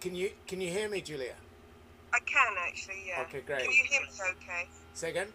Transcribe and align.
Can 0.00 0.14
you 0.14 0.30
can 0.46 0.60
you 0.60 0.70
hear 0.70 0.88
me, 0.88 1.00
Julia? 1.02 1.34
I 2.12 2.18
can 2.20 2.54
actually. 2.66 3.04
Yeah. 3.06 3.22
Okay, 3.22 3.42
great. 3.46 3.62
Can 3.62 3.70
you 3.70 3.84
hear 3.84 4.00
me? 4.00 4.08
Okay. 4.42 4.66
Say 4.94 5.10
again. 5.10 5.28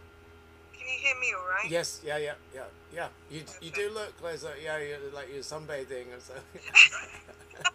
Can 0.74 0.88
you 0.88 1.00
hear 1.00 1.16
me 1.20 1.34
all 1.38 1.48
right? 1.48 1.70
Yes. 1.70 2.02
Yeah. 2.04 2.18
Yeah. 2.18 2.34
Yeah. 2.54 2.64
Yeah. 2.94 3.08
You 3.30 3.44
you 3.62 3.72
do 3.72 3.92
look 3.94 4.14
like 4.24 4.40
yeah 4.64 4.78
you're 4.80 5.12
like 5.14 5.30
you're 5.32 5.44
sunbathing 5.44 6.12
or 6.16 6.20
something. 6.20 6.44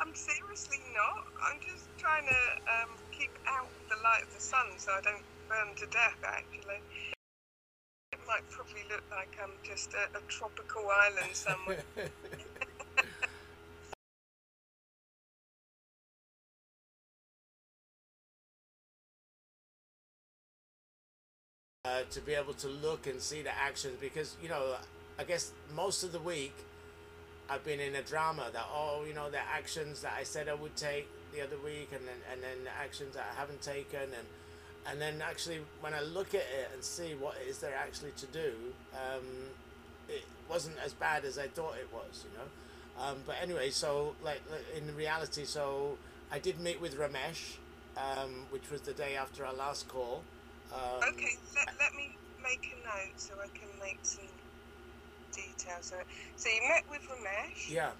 I'm 0.00 0.14
seriously 0.14 0.80
not. 0.94 1.24
I'm 1.46 1.60
just 1.60 1.86
trying 1.96 2.26
to 2.26 2.42
um, 2.66 2.90
keep 3.12 3.30
out 3.46 3.68
the 3.88 3.96
light 4.02 4.24
of 4.24 4.34
the 4.34 4.40
sun 4.40 4.66
so 4.76 4.92
I 4.92 5.00
don't 5.00 5.22
burn 5.48 5.74
to 5.76 5.86
death. 5.86 6.18
Actually, 6.24 6.82
it 8.12 8.18
might 8.26 8.48
probably 8.50 8.82
look 8.90 9.04
like 9.10 9.38
I'm 9.40 9.52
just 9.62 9.94
a, 9.94 10.18
a 10.18 10.20
tropical 10.28 10.82
island 10.90 11.34
somewhere. 11.34 11.84
to 22.10 22.20
be 22.20 22.34
able 22.34 22.54
to 22.54 22.68
look 22.68 23.06
and 23.06 23.20
see 23.20 23.42
the 23.42 23.56
actions 23.56 23.96
because 24.00 24.36
you 24.42 24.48
know 24.48 24.76
I 25.18 25.24
guess 25.24 25.52
most 25.74 26.02
of 26.02 26.12
the 26.12 26.18
week 26.18 26.54
I've 27.48 27.64
been 27.64 27.80
in 27.80 27.94
a 27.96 28.02
drama 28.02 28.46
that 28.52 28.66
oh 28.72 29.04
you 29.06 29.14
know 29.14 29.30
the 29.30 29.38
actions 29.38 30.02
that 30.02 30.14
I 30.18 30.22
said 30.22 30.48
I 30.48 30.54
would 30.54 30.76
take 30.76 31.08
the 31.32 31.42
other 31.42 31.56
week 31.64 31.90
and 31.92 32.06
then 32.06 32.16
and 32.32 32.42
then 32.42 32.64
the 32.64 32.70
actions 32.82 33.14
that 33.14 33.26
I 33.32 33.38
haven't 33.38 33.62
taken 33.62 34.00
and 34.00 34.26
and 34.86 35.00
then 35.00 35.22
actually 35.22 35.60
when 35.80 35.94
I 35.94 36.00
look 36.00 36.28
at 36.28 36.40
it 36.40 36.70
and 36.72 36.82
see 36.82 37.14
what 37.14 37.36
is 37.46 37.58
there 37.58 37.74
actually 37.74 38.12
to 38.12 38.26
do 38.26 38.52
um, 38.94 39.24
it 40.08 40.24
wasn't 40.48 40.76
as 40.84 40.92
bad 40.92 41.24
as 41.24 41.38
I 41.38 41.48
thought 41.48 41.74
it 41.78 41.88
was 41.92 42.24
you 42.24 42.38
know? 42.38 43.04
Um, 43.04 43.18
but 43.26 43.36
anyway 43.42 43.70
so 43.70 44.14
like 44.22 44.40
like, 44.50 44.64
in 44.76 44.94
reality 44.96 45.44
so 45.44 45.98
I 46.32 46.38
did 46.38 46.60
meet 46.60 46.80
with 46.80 46.98
Ramesh 46.98 47.56
um, 47.96 48.46
which 48.50 48.70
was 48.70 48.80
the 48.82 48.92
day 48.92 49.16
after 49.16 49.44
our 49.44 49.54
last 49.54 49.88
call 49.88 50.22
um, 50.72 51.14
okay, 51.14 51.36
let, 51.54 51.68
let 51.78 51.94
me 51.94 52.16
make 52.42 52.72
a 52.72 52.86
note 52.86 53.16
so 53.16 53.34
I 53.42 53.46
can 53.56 53.68
make 53.80 53.98
some 54.02 54.24
details 55.32 55.92
of 55.92 56.00
it. 56.00 56.06
So 56.36 56.48
you 56.48 56.60
met 56.68 56.84
with 56.90 57.02
Ramesh. 57.02 57.70
Yeah, 57.70 57.90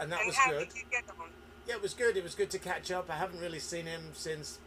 and 0.00 0.10
that 0.12 0.20
and 0.20 0.26
was 0.28 0.36
how 0.36 0.50
good. 0.50 0.68
did 0.68 0.76
you 0.76 0.84
get 0.90 1.04
on? 1.10 1.28
Yeah, 1.66 1.74
it 1.74 1.82
was 1.82 1.94
good. 1.94 2.16
It 2.16 2.24
was 2.24 2.34
good 2.34 2.50
to 2.50 2.58
catch 2.58 2.90
up. 2.90 3.10
I 3.10 3.16
haven't 3.16 3.40
really 3.40 3.60
seen 3.60 3.86
him 3.86 4.02
since 4.14 4.58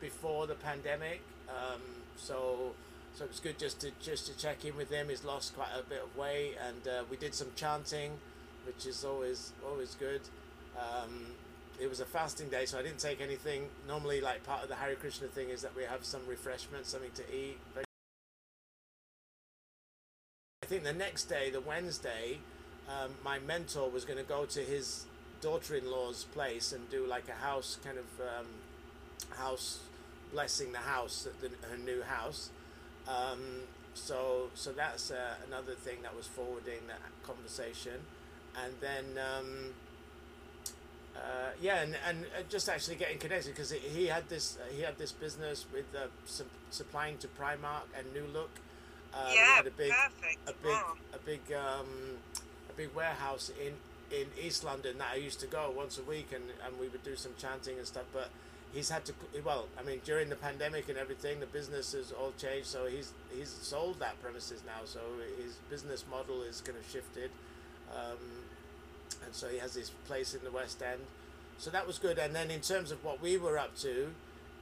before 0.00 0.46
the 0.46 0.54
pandemic, 0.54 1.22
um, 1.48 1.80
so 2.16 2.74
so 3.14 3.24
it 3.24 3.30
was 3.30 3.40
good 3.40 3.58
just 3.58 3.80
to 3.80 3.90
just 4.02 4.26
to 4.26 4.36
check 4.36 4.64
in 4.64 4.76
with 4.76 4.90
him. 4.90 5.08
He's 5.08 5.24
lost 5.24 5.54
quite 5.54 5.70
a 5.78 5.82
bit 5.88 6.02
of 6.02 6.16
weight, 6.16 6.56
and 6.66 6.88
uh, 6.88 7.04
we 7.10 7.16
did 7.16 7.34
some 7.34 7.48
chanting, 7.56 8.12
which 8.66 8.86
is 8.86 9.04
always 9.04 9.52
always 9.64 9.94
good. 9.94 10.22
Um, 10.76 11.26
it 11.80 11.88
was 11.88 12.00
a 12.00 12.04
fasting 12.04 12.48
day, 12.48 12.66
so 12.66 12.78
I 12.78 12.82
didn't 12.82 12.98
take 12.98 13.20
anything. 13.20 13.68
Normally, 13.86 14.20
like 14.20 14.44
part 14.44 14.62
of 14.62 14.68
the 14.68 14.74
Hare 14.74 14.94
Krishna 14.94 15.28
thing 15.28 15.50
is 15.50 15.62
that 15.62 15.74
we 15.74 15.84
have 15.84 16.04
some 16.04 16.20
refreshment, 16.28 16.86
something 16.86 17.10
to 17.14 17.22
eat. 17.34 17.58
I 20.62 20.66
think 20.66 20.84
the 20.84 20.92
next 20.92 21.24
day, 21.24 21.50
the 21.50 21.60
Wednesday, 21.60 22.38
um, 22.88 23.12
my 23.24 23.38
mentor 23.40 23.90
was 23.90 24.04
going 24.04 24.18
to 24.18 24.24
go 24.24 24.44
to 24.46 24.60
his 24.60 25.06
daughter-in-law's 25.40 26.24
place 26.24 26.72
and 26.72 26.88
do 26.88 27.04
like 27.06 27.28
a 27.28 27.44
house 27.44 27.78
kind 27.84 27.98
of 27.98 28.06
um, 28.20 28.46
house 29.36 29.80
blessing 30.32 30.72
the 30.72 30.78
house, 30.78 31.26
the, 31.40 31.48
her 31.68 31.76
new 31.76 32.02
house. 32.02 32.50
Um, 33.08 33.62
so 33.94 34.50
so 34.54 34.72
that's 34.72 35.10
uh, 35.10 35.34
another 35.46 35.74
thing 35.74 36.02
that 36.02 36.14
was 36.16 36.26
forwarding 36.26 36.86
that 36.86 37.00
conversation, 37.22 38.00
and 38.62 38.74
then. 38.80 39.18
Um, 41.16 41.22
uh, 41.22 41.50
yeah, 41.60 41.82
and, 41.82 41.96
and 42.08 42.24
uh, 42.24 42.42
just 42.48 42.68
actually 42.68 42.96
getting 42.96 43.18
connected 43.18 43.50
because 43.54 43.70
he 43.70 44.06
had 44.06 44.28
this 44.28 44.58
uh, 44.60 44.72
he 44.74 44.82
had 44.82 44.96
this 44.98 45.12
business 45.12 45.66
with 45.72 45.84
uh, 45.94 46.06
su- 46.24 46.44
supplying 46.70 47.18
to 47.18 47.28
Primark 47.28 47.84
and 47.96 48.12
New 48.12 48.26
Look. 48.32 48.50
Uh, 49.14 49.26
we 49.28 49.34
yeah, 49.34 49.56
had 49.56 49.66
a 49.66 49.70
big 49.70 49.92
perfect. 49.92 50.48
a 50.48 50.52
big 50.62 50.72
Wow. 50.72 50.94
a 51.14 51.18
big 51.18 51.40
um, 51.52 51.86
a 52.70 52.72
big 52.76 52.94
warehouse 52.94 53.50
in 53.60 53.74
in 54.16 54.26
East 54.42 54.64
London 54.64 54.98
that 54.98 55.08
I 55.12 55.16
used 55.16 55.40
to 55.40 55.46
go 55.46 55.72
once 55.74 55.98
a 55.98 56.02
week 56.02 56.28
and, 56.34 56.44
and 56.66 56.78
we 56.78 56.88
would 56.88 57.02
do 57.02 57.16
some 57.16 57.32
chanting 57.38 57.78
and 57.78 57.86
stuff 57.86 58.04
but 58.12 58.28
he's 58.72 58.90
had 58.90 59.04
to 59.06 59.12
well 59.44 59.68
I 59.78 59.82
mean 59.82 60.00
during 60.04 60.28
the 60.28 60.36
pandemic 60.36 60.88
and 60.90 60.98
everything 60.98 61.40
the 61.40 61.46
business 61.46 61.92
has 61.92 62.12
all 62.12 62.32
changed 62.38 62.66
so 62.68 62.86
he's 62.86 63.12
he's 63.34 63.48
sold 63.48 64.00
that 64.00 64.20
premises 64.22 64.62
now 64.66 64.80
so 64.84 65.00
his 65.42 65.54
business 65.70 66.04
model 66.10 66.42
is 66.42 66.60
kind 66.60 66.76
of 66.78 66.84
shifted 66.90 67.30
um, 67.94 68.18
and 69.24 69.34
so 69.34 69.48
he 69.48 69.58
has 69.58 69.74
his 69.74 69.90
place 70.06 70.34
in 70.34 70.42
the 70.44 70.50
West 70.50 70.82
End 70.82 71.00
so 71.58 71.70
that 71.70 71.86
was 71.86 71.98
good 71.98 72.18
and 72.18 72.34
then 72.34 72.50
in 72.50 72.60
terms 72.60 72.90
of 72.90 73.04
what 73.04 73.20
we 73.20 73.36
were 73.36 73.58
up 73.58 73.76
to 73.76 74.10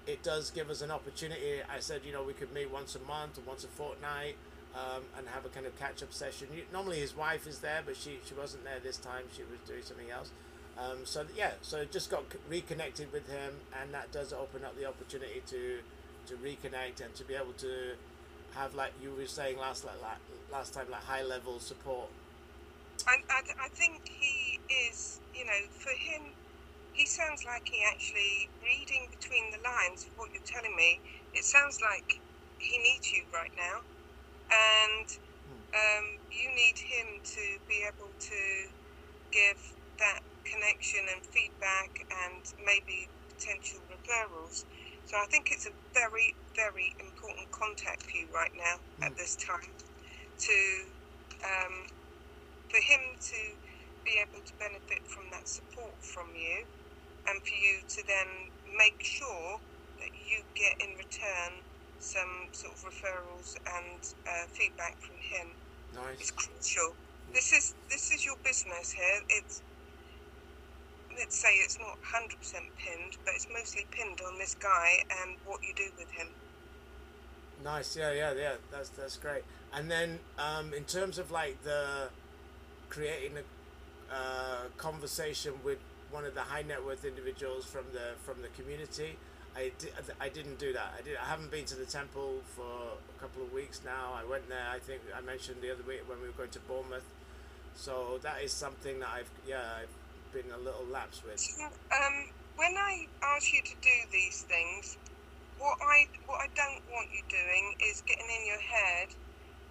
it 0.07 0.23
does 0.23 0.51
give 0.51 0.71
us 0.71 0.83
an 0.83 0.91
opportunity. 0.91 1.61
I 1.69 1.81
said, 1.81 2.03
you 2.05 2.13
know, 2.13 2.23
we 2.23 2.33
could 2.33 2.53
meet 2.53 2.71
once 2.71 2.97
a 2.97 3.01
month 3.01 3.39
or 3.39 3.43
once 3.43 3.65
a 3.65 3.69
fortnight 3.69 4.37
um, 4.75 5.03
and 5.17 5.27
have 5.29 5.45
a 5.45 5.49
kind 5.49 5.67
of 5.67 5.79
catch 5.79 6.03
up 6.03 6.13
session. 6.13 6.49
Normally 6.73 7.01
his 7.01 7.17
wife 7.17 7.47
is 7.47 7.59
there, 7.59 7.83
but 7.85 7.97
she, 7.97 8.19
she 8.27 8.35
wasn't 8.35 8.65
there 8.65 8.79
this 8.83 8.97
time. 8.97 9.25
She 9.37 9.43
was 9.43 9.61
doing 9.67 9.83
something 9.83 10.11
else. 10.11 10.31
Um, 10.79 10.99
so 11.05 11.25
yeah, 11.37 11.53
so 11.63 11.85
just 11.85 12.11
got 12.11 12.25
reconnected 12.49 13.13
with 13.13 13.29
him, 13.29 13.55
and 13.81 13.93
that 13.93 14.13
does 14.13 14.33
open 14.33 14.65
up 14.65 14.77
the 14.79 14.87
opportunity 14.87 15.43
to 15.49 15.79
to 16.27 16.35
reconnect 16.37 17.05
and 17.05 17.15
to 17.17 17.25
be 17.25 17.35
able 17.35 17.53
to 17.59 17.95
have 18.55 18.75
like 18.75 18.93
you 19.03 19.13
were 19.13 19.27
saying 19.27 19.59
last 19.59 19.85
like 19.85 19.97
last 20.51 20.73
time 20.73 20.87
like 20.91 21.03
high 21.03 21.23
level 21.23 21.59
support. 21.59 22.09
I, 23.09 23.23
I, 23.31 23.41
I 23.67 23.69
think 23.73 24.09
he 24.09 24.61
is, 24.69 25.21
you 25.35 25.45
know, 25.45 25.69
for 25.73 25.93
him, 25.97 26.37
he 26.93 27.07
sounds 27.07 27.45
like 27.47 27.69
he 27.71 27.81
actually, 27.87 28.51
reading 28.63 29.09
between 29.11 29.51
the 29.53 29.63
lines 29.63 30.07
of 30.07 30.13
what 30.17 30.31
you're 30.35 30.45
telling 30.47 30.77
me, 30.77 31.01
it 31.33 31.45
sounds 31.45 31.79
like 31.81 32.21
he 32.59 32.79
needs 32.79 33.13
you 33.13 33.25
right 33.33 33.53
now. 33.57 33.87
And 34.51 35.09
um, 35.75 36.07
you 36.31 36.51
need 36.55 36.79
him 36.83 37.21
to 37.23 37.45
be 37.69 37.85
able 37.87 38.13
to 38.19 38.43
give 39.33 39.61
that 39.99 40.21
connection 40.45 41.07
and 41.13 41.23
feedback 41.27 42.07
and 42.11 42.43
maybe 42.65 43.11
potential 43.29 43.81
referrals. 43.87 44.65
So 45.05 45.17
I 45.19 45.27
think 45.31 45.51
it's 45.51 45.67
a 45.67 45.75
very, 45.95 46.37
very 46.57 46.95
important 47.01 47.51
contact 47.53 48.05
for 48.05 48.17
you 48.17 48.29
right 48.35 48.55
now 48.55 48.83
at 49.03 49.13
Mm. 49.13 49.17
this 49.17 49.37
time 49.37 49.75
to 50.39 50.59
um, 51.45 51.87
for 52.71 52.79
him 52.79 53.01
to 53.21 53.41
be 54.05 54.23
able 54.23 54.41
to 54.47 54.53
benefit 54.59 55.03
from 55.07 55.25
that 55.31 55.47
support 55.49 55.93
from 56.01 56.29
you 56.35 56.65
and 57.29 57.43
for 57.43 57.55
you 57.55 57.83
to 57.89 58.07
then 58.07 58.49
make 58.79 59.03
sure 59.03 59.61
that 59.99 60.11
you 60.27 60.43
get 60.55 60.81
in 60.81 60.97
return 60.97 61.61
some 61.99 62.49
sort 62.53 62.73
of 62.73 62.81
referrals 62.85 63.57
and 63.67 64.15
uh, 64.27 64.47
feedback 64.53 64.97
from 65.01 65.17
him 65.17 65.49
Nice. 65.95 66.21
is 66.23 66.31
crucial. 66.31 66.95
This 67.35 67.53
is 67.53 67.75
this 67.91 68.11
is 68.11 68.25
your 68.25 68.37
business 68.43 68.91
here. 68.91 69.21
It's 69.29 69.63
let's 71.17 71.37
say 71.37 71.51
it's 71.65 71.79
not 71.79 71.99
hundred 72.03 72.39
percent 72.39 72.65
pinned, 72.79 73.19
but 73.25 73.35
it's 73.35 73.47
mostly 73.53 73.87
pinned 73.91 74.21
on 74.27 74.39
this 74.39 74.55
guy 74.55 75.05
and 75.23 75.37
what 75.45 75.61
you 75.63 75.75
do 75.75 75.89
with 75.99 76.11
him. 76.11 76.29
Nice, 77.63 77.97
yeah, 77.97 78.13
yeah, 78.13 78.33
yeah. 78.33 78.55
That's 78.73 78.89
that's 78.89 79.17
great. 79.17 79.43
And 79.73 79.91
then 79.91 80.19
um, 80.39 80.73
in 80.73 80.85
terms 80.85 81.19
of 81.19 81.31
like 81.31 81.63
the 81.63 82.09
creating 82.91 83.39
a 83.39 84.15
uh, 84.15 84.63
conversation 84.77 85.55
with 85.65 85.79
one 86.11 86.25
of 86.25 86.35
the 86.35 86.41
high 86.43 86.63
net 86.63 86.85
worth 86.85 87.05
individuals 87.05 87.65
from 87.65 87.85
the 87.93 88.19
from 88.25 88.43
the 88.43 88.49
community, 88.49 89.17
I, 89.57 89.71
di- 89.79 89.95
I 90.21 90.29
didn't 90.29 90.59
do 90.59 90.73
that. 90.73 90.95
I 90.99 91.03
did. 91.03 91.17
I 91.17 91.27
haven't 91.27 91.51
been 91.51 91.65
to 91.67 91.77
the 91.77 91.87
temple 91.87 92.43
for 92.55 92.99
a 93.17 93.21
couple 93.21 93.43
of 93.43 93.53
weeks 93.53 93.81
now. 93.85 94.13
I 94.15 94.29
went 94.29 94.49
there. 94.49 94.67
I 94.71 94.79
think 94.81 95.01
I 95.17 95.21
mentioned 95.21 95.63
the 95.63 95.73
other 95.73 95.85
week 95.87 96.03
when 96.09 96.21
we 96.21 96.27
were 96.27 96.35
going 96.37 96.51
to 96.51 96.61
Bournemouth. 96.61 97.07
So 97.75 98.19
that 98.23 98.43
is 98.43 98.53
something 98.53 98.99
that 99.01 99.09
I've 99.15 99.31
yeah 99.47 99.83
I've 99.83 99.95
been 100.35 100.51
a 100.51 100.59
little 100.59 100.85
lapse 100.91 101.23
with. 101.25 101.39
Um, 101.63 102.29
when 102.57 102.75
I 102.77 103.07
ask 103.23 103.53
you 103.53 103.63
to 103.63 103.75
do 103.81 103.97
these 104.13 104.43
things, 104.43 104.99
what 105.59 105.79
I 105.81 106.07
what 106.27 106.41
I 106.43 106.49
don't 106.55 106.83
want 106.91 107.09
you 107.15 107.23
doing 107.31 107.75
is 107.89 108.03
getting 108.07 108.27
in 108.27 108.47
your 108.47 108.61
head 108.61 109.09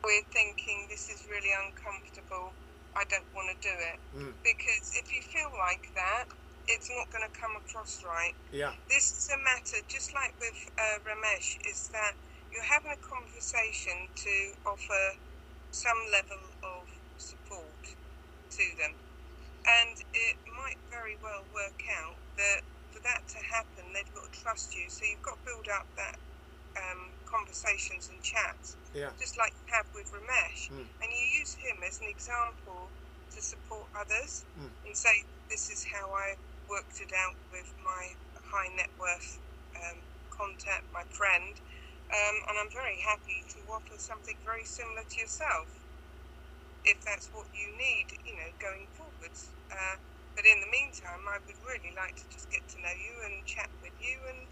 with 0.03 0.23
thinking 0.31 0.87
this 0.89 1.09
is 1.09 1.27
really 1.29 1.51
uncomfortable. 1.67 2.53
I 2.99 3.07
don't 3.07 3.27
want 3.31 3.47
to 3.55 3.57
do 3.63 3.71
it 3.71 3.97
Mm, 4.11 4.33
because 4.43 4.91
if 4.99 5.07
you 5.15 5.23
feel 5.23 5.47
like 5.55 5.87
that, 5.95 6.27
it's 6.67 6.91
not 6.91 7.07
going 7.09 7.23
to 7.23 7.31
come 7.31 7.55
across 7.55 8.03
right. 8.03 8.35
yeah, 8.51 8.75
This 8.91 9.15
is 9.15 9.31
a 9.31 9.39
matter, 9.39 9.79
just 9.87 10.11
like 10.13 10.35
with 10.39 10.59
uh, 10.77 10.99
Ramesh, 11.07 11.55
is 11.65 11.87
that 11.95 12.13
you're 12.51 12.67
having 12.67 12.91
a 12.91 12.99
conversation 12.99 14.11
to 14.15 14.35
offer 14.67 15.03
some 15.71 15.97
level 16.11 16.43
of 16.61 16.89
support 17.17 17.95
to 18.51 18.65
them. 18.77 18.93
And 19.65 19.95
it 20.13 20.37
might 20.49 20.79
very 20.89 21.15
well 21.21 21.45
work 21.53 21.79
out 22.03 22.19
that 22.37 22.61
for 22.91 22.99
that 23.05 23.23
to 23.37 23.39
happen, 23.45 23.93
they've 23.93 24.13
got 24.13 24.27
to 24.33 24.35
trust 24.35 24.75
you. 24.75 24.89
So 24.89 25.05
you've 25.05 25.21
got 25.23 25.39
to 25.39 25.45
build 25.45 25.67
up 25.71 25.87
that 25.95 26.17
conversations 27.29 28.09
and 28.09 28.19
chats, 28.25 28.75
yeah, 28.93 29.13
just 29.21 29.37
like 29.37 29.53
you 29.53 29.65
have 29.73 29.85
with 29.93 30.09
Ramesh. 30.09 30.73
Mm. 30.73 30.89
And 31.01 31.07
you 31.13 31.25
use 31.39 31.53
him 31.61 31.77
as 31.85 32.01
an 32.01 32.09
example 32.09 32.89
to 33.29 33.39
support 33.41 33.87
others 33.93 34.45
Mm. 34.57 34.73
and 34.85 34.97
say, 34.97 35.23
this 35.49 35.69
is 35.69 35.85
how 35.85 36.09
I 36.11 36.35
worked 36.67 36.99
it 36.99 37.13
out 37.13 37.37
with 37.53 37.69
my 37.85 38.03
high 38.41 38.69
net 38.75 38.89
worth 38.97 39.37
um, 39.77 40.01
contact, 40.33 40.85
my 40.93 41.05
friend, 41.13 41.53
um, 42.09 42.35
and 42.49 42.55
I'm 42.57 42.71
very 42.73 42.97
happy 43.05 43.45
to 43.53 43.59
offer 43.69 43.97
something 44.01 44.37
very 44.41 44.65
similar 44.65 45.05
to 45.05 45.17
yourself, 45.21 45.69
if 46.85 46.97
that's 47.05 47.29
what 47.29 47.45
you 47.53 47.69
need, 47.77 48.09
you 48.25 48.33
know, 48.33 48.49
going 48.57 48.87
forwards. 48.97 49.53
Uh, 49.69 49.97
but 50.35 50.45
in 50.45 50.57
the 50.61 50.71
meantime, 50.73 51.21
I 51.29 51.37
would 51.45 51.59
really 51.67 51.93
like 51.93 52.15
to 52.17 52.25
just 52.33 52.49
get 52.49 52.65
to 52.73 52.77
know 52.81 52.95
you 52.97 53.13
and 53.29 53.45
chat 53.45 53.69
with 53.83 53.93
you 54.01 54.17
and 54.29 54.49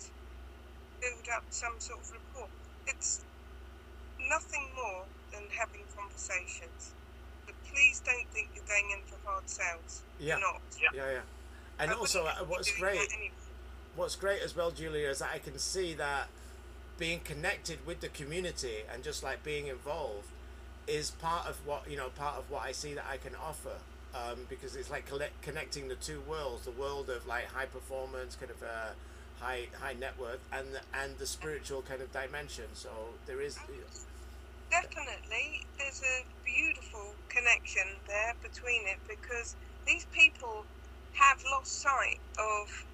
build 1.02 1.26
up 1.34 1.46
some 1.50 1.80
sort 1.80 2.02
of 2.02 2.12
rapport. 2.12 2.50
It's 2.88 3.22
nothing 4.30 4.68
more 4.76 5.04
than 5.32 5.44
having 5.58 5.82
conversations. 5.96 6.94
But 7.46 7.56
please 7.72 8.02
don't 8.06 8.28
think 8.30 8.50
you're 8.56 8.66
going 8.66 8.90
in 8.92 9.00
for 9.06 9.18
hard 9.28 9.50
sales. 9.50 10.04
Yeah. 10.20 10.38
You're 10.38 10.40
not. 10.40 10.62
Yeah, 10.82 10.90
yeah. 10.94 11.12
yeah. 11.12 11.20
And 11.80 11.92
I 11.92 11.94
also, 11.94 12.26
uh, 12.26 12.34
what's 12.48 12.72
great, 12.80 12.98
anyway. 13.14 13.32
what's 13.96 14.16
great 14.16 14.42
as 14.42 14.56
well, 14.56 14.72
Julia, 14.72 15.10
is 15.10 15.20
that 15.20 15.30
I 15.34 15.40
can 15.40 15.60
see 15.60 15.94
that 15.96 16.28
being 16.98 17.20
connected 17.20 17.86
with 17.86 18.02
the 18.02 18.08
community 18.10 18.78
and 18.92 19.04
just 19.04 19.24
like 19.24 19.44
being 19.44 19.68
involved 19.68 20.30
is 20.88 21.12
part 21.12 21.46
of 21.46 21.58
what 21.68 21.90
you 21.90 21.98
know, 21.98 22.10
part 22.10 22.38
of 22.38 22.50
what 22.50 22.64
I 22.64 22.72
see 22.72 22.94
that 22.94 23.06
I 23.10 23.18
can 23.18 23.34
offer. 23.36 23.78
Um, 24.16 24.40
because 24.50 24.76
it's 24.76 24.90
like 24.90 25.06
collect, 25.06 25.42
connecting 25.44 25.90
the 25.90 25.96
two 25.96 26.22
worlds, 26.28 26.66
the 26.66 26.72
world 26.72 27.10
of 27.10 27.28
like 27.28 27.46
high 27.52 27.66
performance, 27.66 28.36
kind 28.36 28.50
of 28.50 28.64
uh, 28.64 28.94
high 29.40 29.68
high 29.80 29.94
net 29.94 30.14
worth, 30.20 30.42
and 30.52 30.74
the, 30.74 30.82
and 30.94 31.18
the 31.18 31.26
spiritual 31.26 31.82
kind 31.82 32.02
of 32.02 32.12
dimension. 32.12 32.66
So 32.74 32.90
there 33.26 33.42
is, 33.42 33.58
Definitely, 34.70 35.64
there's 35.80 36.02
a 36.02 36.26
beautiful 36.44 37.16
connection 37.30 37.88
there 38.06 38.34
between 38.44 38.82
it 38.88 39.00
because 39.08 39.56
these 39.86 40.06
people 40.12 40.66
have 41.14 41.40
lost 41.52 41.82
sight 41.82 42.20
of 42.38 42.86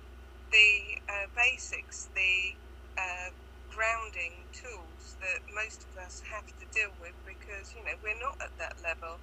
the 0.51 1.01
uh, 1.10 1.28
basics, 1.36 2.10
the 2.13 2.54
uh, 2.98 3.34
grounding 3.74 4.46
tools 4.54 5.18
that 5.19 5.42
most 5.57 5.86
of 5.89 5.98
us 5.98 6.22
have 6.30 6.46
to 6.46 6.66
deal 6.72 6.94
with 7.01 7.18
because, 7.25 7.74
you 7.74 7.84
know, 7.84 7.98
we're 8.04 8.19
not 8.22 8.38
at 8.39 8.54
that 8.60 8.78
level. 8.84 9.18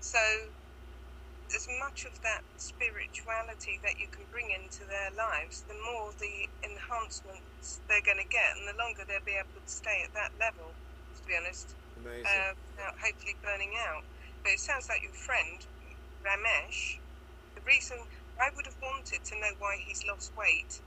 So, 0.00 0.20
as 1.54 1.68
much 1.80 2.04
of 2.04 2.14
that 2.22 2.42
spirituality 2.56 3.78
that 3.82 3.98
you 4.00 4.06
can 4.10 4.24
bring 4.32 4.50
into 4.50 4.84
their 4.86 5.10
lives, 5.16 5.62
the 5.68 5.74
more 5.92 6.10
the 6.18 6.48
enhancements 6.64 7.80
they're 7.88 8.02
going 8.02 8.18
to 8.18 8.28
get, 8.28 8.56
and 8.58 8.66
the 8.66 8.76
longer 8.78 9.02
they'll 9.06 9.24
be 9.24 9.38
able 9.38 9.54
to 9.54 9.70
stay 9.70 10.02
at 10.04 10.12
that 10.14 10.32
level, 10.40 10.72
to 11.16 11.20
be 11.26 11.34
honest 11.36 11.74
amazing. 12.02 12.26
uh, 12.26 12.52
without 12.74 12.94
hopefully 12.98 13.36
burning 13.42 13.72
out. 13.88 14.02
But 14.42 14.52
it 14.52 14.60
sounds 14.60 14.88
like 14.88 15.02
your 15.02 15.12
friend, 15.12 15.64
Ramesh, 16.24 16.98
the 17.54 17.62
reason 17.66 17.98
I 18.40 18.50
would 18.54 18.66
have 18.66 18.76
wanted 18.82 19.24
to 19.24 19.34
know 19.40 19.52
why 19.58 19.78
he's 19.86 20.04
lost 20.06 20.32
weight. 20.36 20.80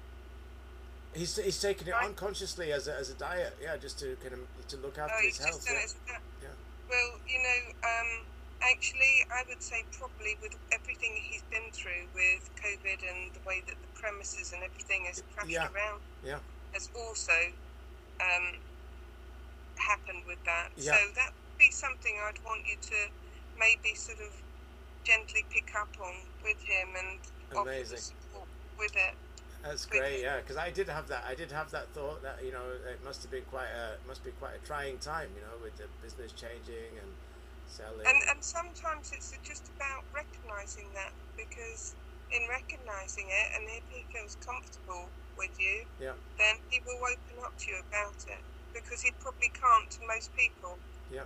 he's 1.14 1.36
he's 1.38 1.60
taking 1.60 1.88
it 1.88 1.94
unconsciously 1.94 2.72
as 2.72 2.88
a, 2.88 2.96
as 2.96 3.10
a 3.10 3.16
diet, 3.16 3.58
yeah, 3.62 3.78
just 3.78 4.00
to 4.00 4.16
kind 4.22 4.34
of 4.36 4.68
to 4.68 4.78
look 4.78 4.98
after 4.98 5.16
Oh, 5.18 5.26
his 5.26 5.38
health. 5.40 5.66
Yeah. 5.68 6.18
Yeah. 6.44 6.48
Well, 6.90 7.20
you 7.28 7.40
know, 7.40 7.60
um, 7.84 8.26
actually, 8.62 9.26
I 9.32 9.44
would 9.48 9.62
say 9.62 9.84
probably 9.98 10.38
with 10.42 10.56
everything 10.72 11.12
he's 11.16 11.44
been 11.50 11.72
through 11.72 12.08
with 12.14 12.50
COVID 12.60 13.00
and 13.08 13.34
the 13.34 13.40
way 13.48 13.62
that 13.68 13.76
the 13.80 14.00
premises 14.00 14.54
and 14.54 14.64
everything 14.64 15.06
has 15.06 15.24
crashed 15.34 15.50
Yeah. 15.50 15.72
around, 15.72 16.02
Yeah. 16.24 16.40
has 16.74 16.90
also 16.96 17.54
um, 18.20 18.58
happened 19.78 20.26
with 20.28 20.44
that. 20.44 20.70
Yeah. 20.76 20.92
So 20.98 21.12
that 21.16 21.32
would 21.32 21.58
be 21.58 21.72
something 21.72 22.20
I'd 22.28 22.44
want 22.44 22.68
you 22.68 22.76
to 22.82 23.10
maybe 23.58 23.96
sort 23.96 24.20
of 24.20 24.32
gently 25.04 25.46
pick 25.50 25.74
up 25.76 25.90
on 26.02 26.14
with 26.44 26.62
him 26.64 26.90
and 26.98 27.20
Amazing. 27.58 27.98
support 27.98 28.48
with 28.78 28.96
it. 28.96 29.16
That's 29.64 29.86
great, 29.86 30.22
yeah. 30.22 30.38
Because 30.38 30.56
I 30.58 30.70
did 30.72 30.88
have 30.88 31.08
that. 31.08 31.24
I 31.28 31.36
did 31.36 31.52
have 31.52 31.70
that 31.72 31.90
thought 31.90 32.22
that 32.24 32.44
you 32.44 32.52
know 32.52 32.64
it 32.90 33.04
must 33.04 33.22
have 33.24 33.32
been 33.32 33.44
quite 33.52 33.68
a 33.68 33.98
must 34.08 34.24
be 34.24 34.32
quite 34.32 34.56
a 34.56 34.66
trying 34.66 34.98
time, 35.00 35.30
you 35.36 35.42
know, 35.42 35.58
with 35.62 35.76
the 35.78 35.84
business 36.02 36.32
changing 36.32 36.96
and 37.02 37.12
And 37.77 38.19
and 38.33 38.42
sometimes 38.42 39.13
it's 39.13 39.30
just 39.45 39.69
about 39.77 40.01
recognizing 40.10 40.89
that 40.98 41.13
because 41.38 41.94
in 42.33 42.42
recognizing 42.50 43.30
it 43.30 43.48
and 43.57 43.69
if 43.77 43.86
he 43.89 44.06
feels 44.10 44.36
comfortable 44.42 45.10
with 45.38 45.54
you, 45.60 45.86
Yeah. 45.98 46.18
then 46.38 46.57
he 46.69 46.81
will 46.86 46.98
open 47.06 47.38
up 47.45 47.57
to 47.57 47.71
you 47.71 47.80
about 47.89 48.18
it 48.25 48.42
because 48.74 49.01
he 49.01 49.12
probably 49.21 49.50
can't 49.54 49.89
to 49.92 50.07
most 50.07 50.33
people. 50.33 50.80
Yeah. 51.10 51.25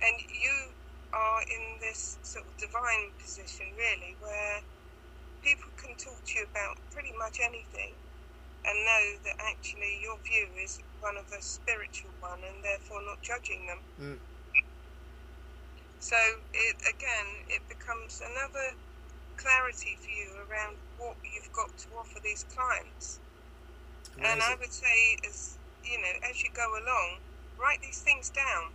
And 0.00 0.16
you 0.28 0.76
are 1.12 1.40
in 1.48 1.80
this 1.80 2.18
sort 2.22 2.46
of 2.46 2.56
divine 2.56 3.12
position 3.18 3.72
really 3.76 4.16
where 4.20 4.60
people 5.42 5.72
can 5.80 5.96
talk 5.96 6.20
to 6.20 6.38
you 6.38 6.44
about 6.44 6.76
pretty 6.92 7.12
much 7.16 7.40
anything 7.40 7.96
and 8.64 8.76
know 8.84 9.04
that 9.24 9.36
actually 9.40 10.00
your 10.02 10.18
view 10.20 10.52
is 10.60 10.80
one 11.00 11.16
of 11.16 11.24
a 11.32 11.40
spiritual 11.40 12.12
one 12.20 12.44
and 12.44 12.60
therefore 12.64 13.00
not 13.04 13.20
judging 13.22 13.64
them. 13.66 13.80
Mm. 13.96 14.20
So 16.00 16.16
it 16.54 16.76
again, 16.82 17.46
it 17.48 17.62
becomes 17.68 18.22
another 18.22 18.78
clarity 19.36 19.98
for 20.00 20.10
you 20.10 20.46
around 20.46 20.78
what 20.98 21.16
you've 21.22 21.52
got 21.52 21.76
to 21.78 21.88
offer 21.98 22.20
these 22.22 22.44
clients. 22.44 23.20
And 24.18 24.42
I 24.42 24.56
would 24.58 24.72
say, 24.72 25.16
as 25.26 25.58
you 25.84 25.98
know, 26.00 26.14
as 26.28 26.42
you 26.42 26.50
go 26.54 26.66
along, 26.74 27.22
write 27.58 27.80
these 27.82 28.00
things 28.02 28.30
down 28.30 28.74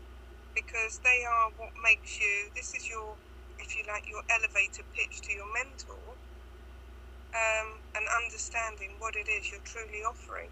because 0.56 1.00
they 1.04 1.24
are 1.28 1.52
what 1.58 1.72
makes 1.84 2.20
you. 2.20 2.52
This 2.56 2.74
is 2.76 2.90
your, 2.90 3.18
if 3.60 3.76
you 3.76 3.84
like, 3.88 4.08
your 4.10 4.24
elevator 4.32 4.84
pitch 4.96 5.22
to 5.28 5.34
your 5.34 5.52
mentor, 5.54 6.16
um, 7.34 7.82
and 7.96 8.06
understanding 8.24 8.96
what 9.00 9.16
it 9.16 9.28
is 9.28 9.52
you're 9.52 9.66
truly 9.66 10.04
offering. 10.08 10.50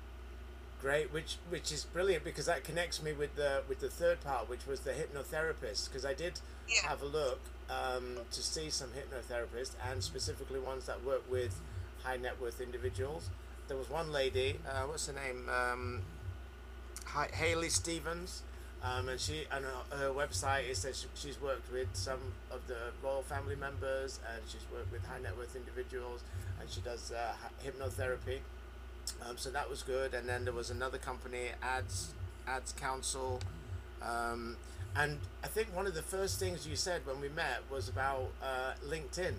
Great, 0.81 1.13
which 1.13 1.37
which 1.49 1.71
is 1.71 1.85
brilliant 1.85 2.23
because 2.23 2.47
that 2.47 2.63
connects 2.63 3.03
me 3.03 3.13
with 3.13 3.35
the 3.35 3.61
with 3.69 3.79
the 3.79 3.89
third 3.89 4.19
part, 4.21 4.49
which 4.49 4.65
was 4.65 4.79
the 4.79 4.91
hypnotherapist. 4.91 5.87
Because 5.89 6.05
I 6.05 6.13
did 6.15 6.39
Yeah. 6.67 6.87
have 6.89 7.03
a 7.03 7.05
look 7.05 7.39
um, 7.69 8.17
to 8.31 8.41
see 8.41 8.69
some 8.71 8.89
hypnotherapists 8.89 9.75
and 9.89 10.03
specifically 10.03 10.59
ones 10.59 10.85
that 10.87 11.03
work 11.03 11.21
with 11.29 11.59
high 12.03 12.17
net 12.17 12.41
worth 12.41 12.59
individuals. 12.59 13.29
There 13.67 13.77
was 13.77 13.89
one 13.89 14.11
lady, 14.11 14.59
uh, 14.67 14.83
what's 14.87 15.05
her 15.07 15.13
name? 15.13 15.47
Um, 15.49 16.01
Haley 17.33 17.69
Stevens, 17.69 18.41
um, 18.83 19.07
and 19.09 19.19
she 19.19 19.45
and 19.51 19.65
her, 19.65 19.97
her 19.97 20.09
website 20.09 20.67
is 20.69 20.81
that 20.83 20.95
she, 20.95 21.07
she's 21.13 21.39
worked 21.41 21.71
with 21.71 21.89
some 21.93 22.19
of 22.49 22.65
the 22.67 22.91
royal 23.03 23.21
family 23.21 23.55
members, 23.55 24.19
and 24.33 24.41
she's 24.47 24.65
worked 24.73 24.91
with 24.91 25.05
high 25.05 25.19
net 25.19 25.37
worth 25.37 25.55
individuals, 25.55 26.21
and 26.59 26.69
she 26.69 26.81
does 26.81 27.11
uh, 27.11 27.33
hypnotherapy. 27.63 28.39
Um, 29.27 29.37
so 29.37 29.49
that 29.51 29.69
was 29.69 29.83
good, 29.83 30.13
and 30.13 30.27
then 30.27 30.45
there 30.45 30.53
was 30.53 30.69
another 30.69 30.97
company, 30.97 31.49
Ads 31.61 32.13
Ads 32.47 32.73
Council, 32.73 33.39
um, 34.01 34.57
and 34.95 35.19
I 35.43 35.47
think 35.47 35.75
one 35.75 35.87
of 35.87 35.93
the 35.93 36.01
first 36.01 36.39
things 36.39 36.67
you 36.67 36.75
said 36.75 37.05
when 37.05 37.21
we 37.21 37.29
met 37.29 37.61
was 37.69 37.87
about 37.87 38.29
uh, 38.43 38.73
LinkedIn. 38.85 39.33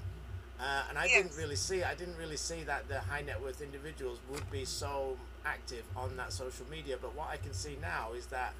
Uh, 0.60 0.84
and 0.88 0.96
I 0.96 1.08
didn't 1.08 1.36
really 1.36 1.56
see 1.56 1.82
I 1.82 1.94
didn't 1.94 2.16
really 2.16 2.36
see 2.36 2.62
that 2.64 2.88
the 2.88 3.00
high 3.00 3.22
net 3.22 3.42
worth 3.42 3.60
individuals 3.60 4.18
would 4.30 4.48
be 4.50 4.64
so 4.64 5.16
active 5.44 5.82
on 5.96 6.16
that 6.16 6.32
social 6.32 6.66
media. 6.70 6.96
But 7.00 7.16
what 7.16 7.28
I 7.30 7.36
can 7.36 7.52
see 7.52 7.76
now 7.80 8.12
is 8.16 8.26
that 8.26 8.54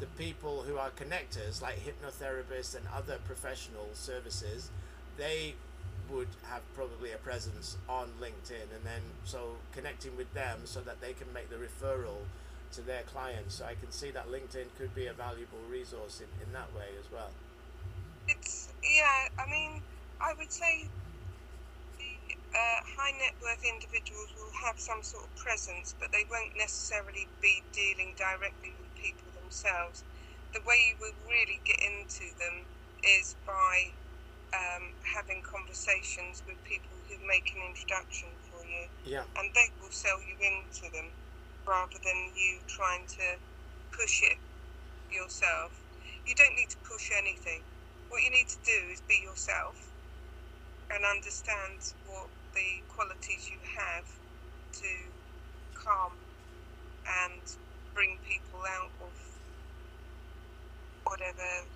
the 0.00 0.06
people 0.06 0.62
who 0.62 0.76
are 0.78 0.90
connectors, 0.90 1.62
like 1.62 1.78
hypnotherapists 1.78 2.74
and 2.74 2.84
other 2.92 3.18
professional 3.24 3.88
services, 3.92 4.70
they 5.16 5.54
would 6.10 6.28
have 6.48 6.62
probably 6.74 7.12
a 7.12 7.18
presence 7.18 7.76
on 7.88 8.08
LinkedIn, 8.20 8.68
and 8.74 8.84
then 8.84 9.02
so 9.24 9.56
connecting 9.72 10.16
with 10.16 10.32
them 10.34 10.60
so 10.64 10.80
that 10.80 11.00
they 11.00 11.12
can 11.12 11.32
make 11.32 11.50
the 11.50 11.56
referral 11.56 12.24
to 12.72 12.82
their 12.82 13.02
clients. 13.02 13.56
So 13.56 13.64
I 13.64 13.74
can 13.74 13.90
see 13.90 14.10
that 14.10 14.28
LinkedIn 14.28 14.66
could 14.78 14.94
be 14.94 15.06
a 15.06 15.12
valuable 15.12 15.62
resource 15.70 16.20
in, 16.20 16.46
in 16.46 16.52
that 16.52 16.74
way 16.74 16.88
as 16.98 17.10
well. 17.12 17.30
It's 18.28 18.68
yeah. 18.82 19.28
I 19.38 19.48
mean, 19.50 19.82
I 20.20 20.34
would 20.38 20.52
say 20.52 20.86
the 21.98 22.34
uh, 22.54 22.80
high 22.96 23.12
net 23.18 23.34
worth 23.42 23.64
individuals 23.64 24.32
will 24.36 24.52
have 24.64 24.78
some 24.78 25.02
sort 25.02 25.24
of 25.24 25.36
presence, 25.36 25.94
but 25.98 26.12
they 26.12 26.24
won't 26.30 26.56
necessarily 26.56 27.28
be 27.40 27.62
dealing 27.72 28.14
directly 28.16 28.72
with 28.80 28.94
people 29.02 29.28
themselves. 29.40 30.04
The 30.52 30.60
way 30.60 30.76
you 30.88 30.94
will 31.00 31.16
really 31.28 31.60
get 31.64 31.80
into 31.82 32.30
them 32.38 32.64
is 33.02 33.34
by 33.46 33.90
um, 34.54 34.94
having 35.02 35.42
conversations 35.42 36.42
with 36.46 36.56
people 36.62 36.94
who 37.10 37.18
make 37.26 37.50
an 37.58 37.62
introduction 37.66 38.30
for 38.46 38.62
you, 38.62 38.86
Yeah, 39.02 39.26
and 39.36 39.50
they 39.54 39.68
will 39.82 39.90
sell 39.90 40.22
you 40.22 40.38
into 40.38 40.86
them 40.94 41.10
rather 41.66 41.98
than 41.98 42.30
you 42.38 42.62
trying 42.70 43.06
to 43.18 43.40
push 43.90 44.22
it 44.22 44.38
yourself. 45.10 45.74
You 46.26 46.34
don't 46.34 46.54
need 46.54 46.70
to 46.70 46.80
push 46.86 47.10
anything. 47.18 47.62
What 48.08 48.22
you 48.22 48.30
need 48.30 48.48
to 48.48 48.60
do 48.62 48.78
is 48.92 49.02
be 49.08 49.18
yourself 49.22 49.90
and 50.92 51.02
understand 51.04 51.82
what 52.06 52.28
the 52.54 52.84
qualities 52.88 53.50
you 53.50 53.58
have 53.64 54.06
to 54.78 54.92
calm 55.74 56.14
and 57.26 57.42
bring 57.94 58.18
people 58.28 58.60
out 58.62 58.92
of 59.02 59.14
whatever 61.04 61.66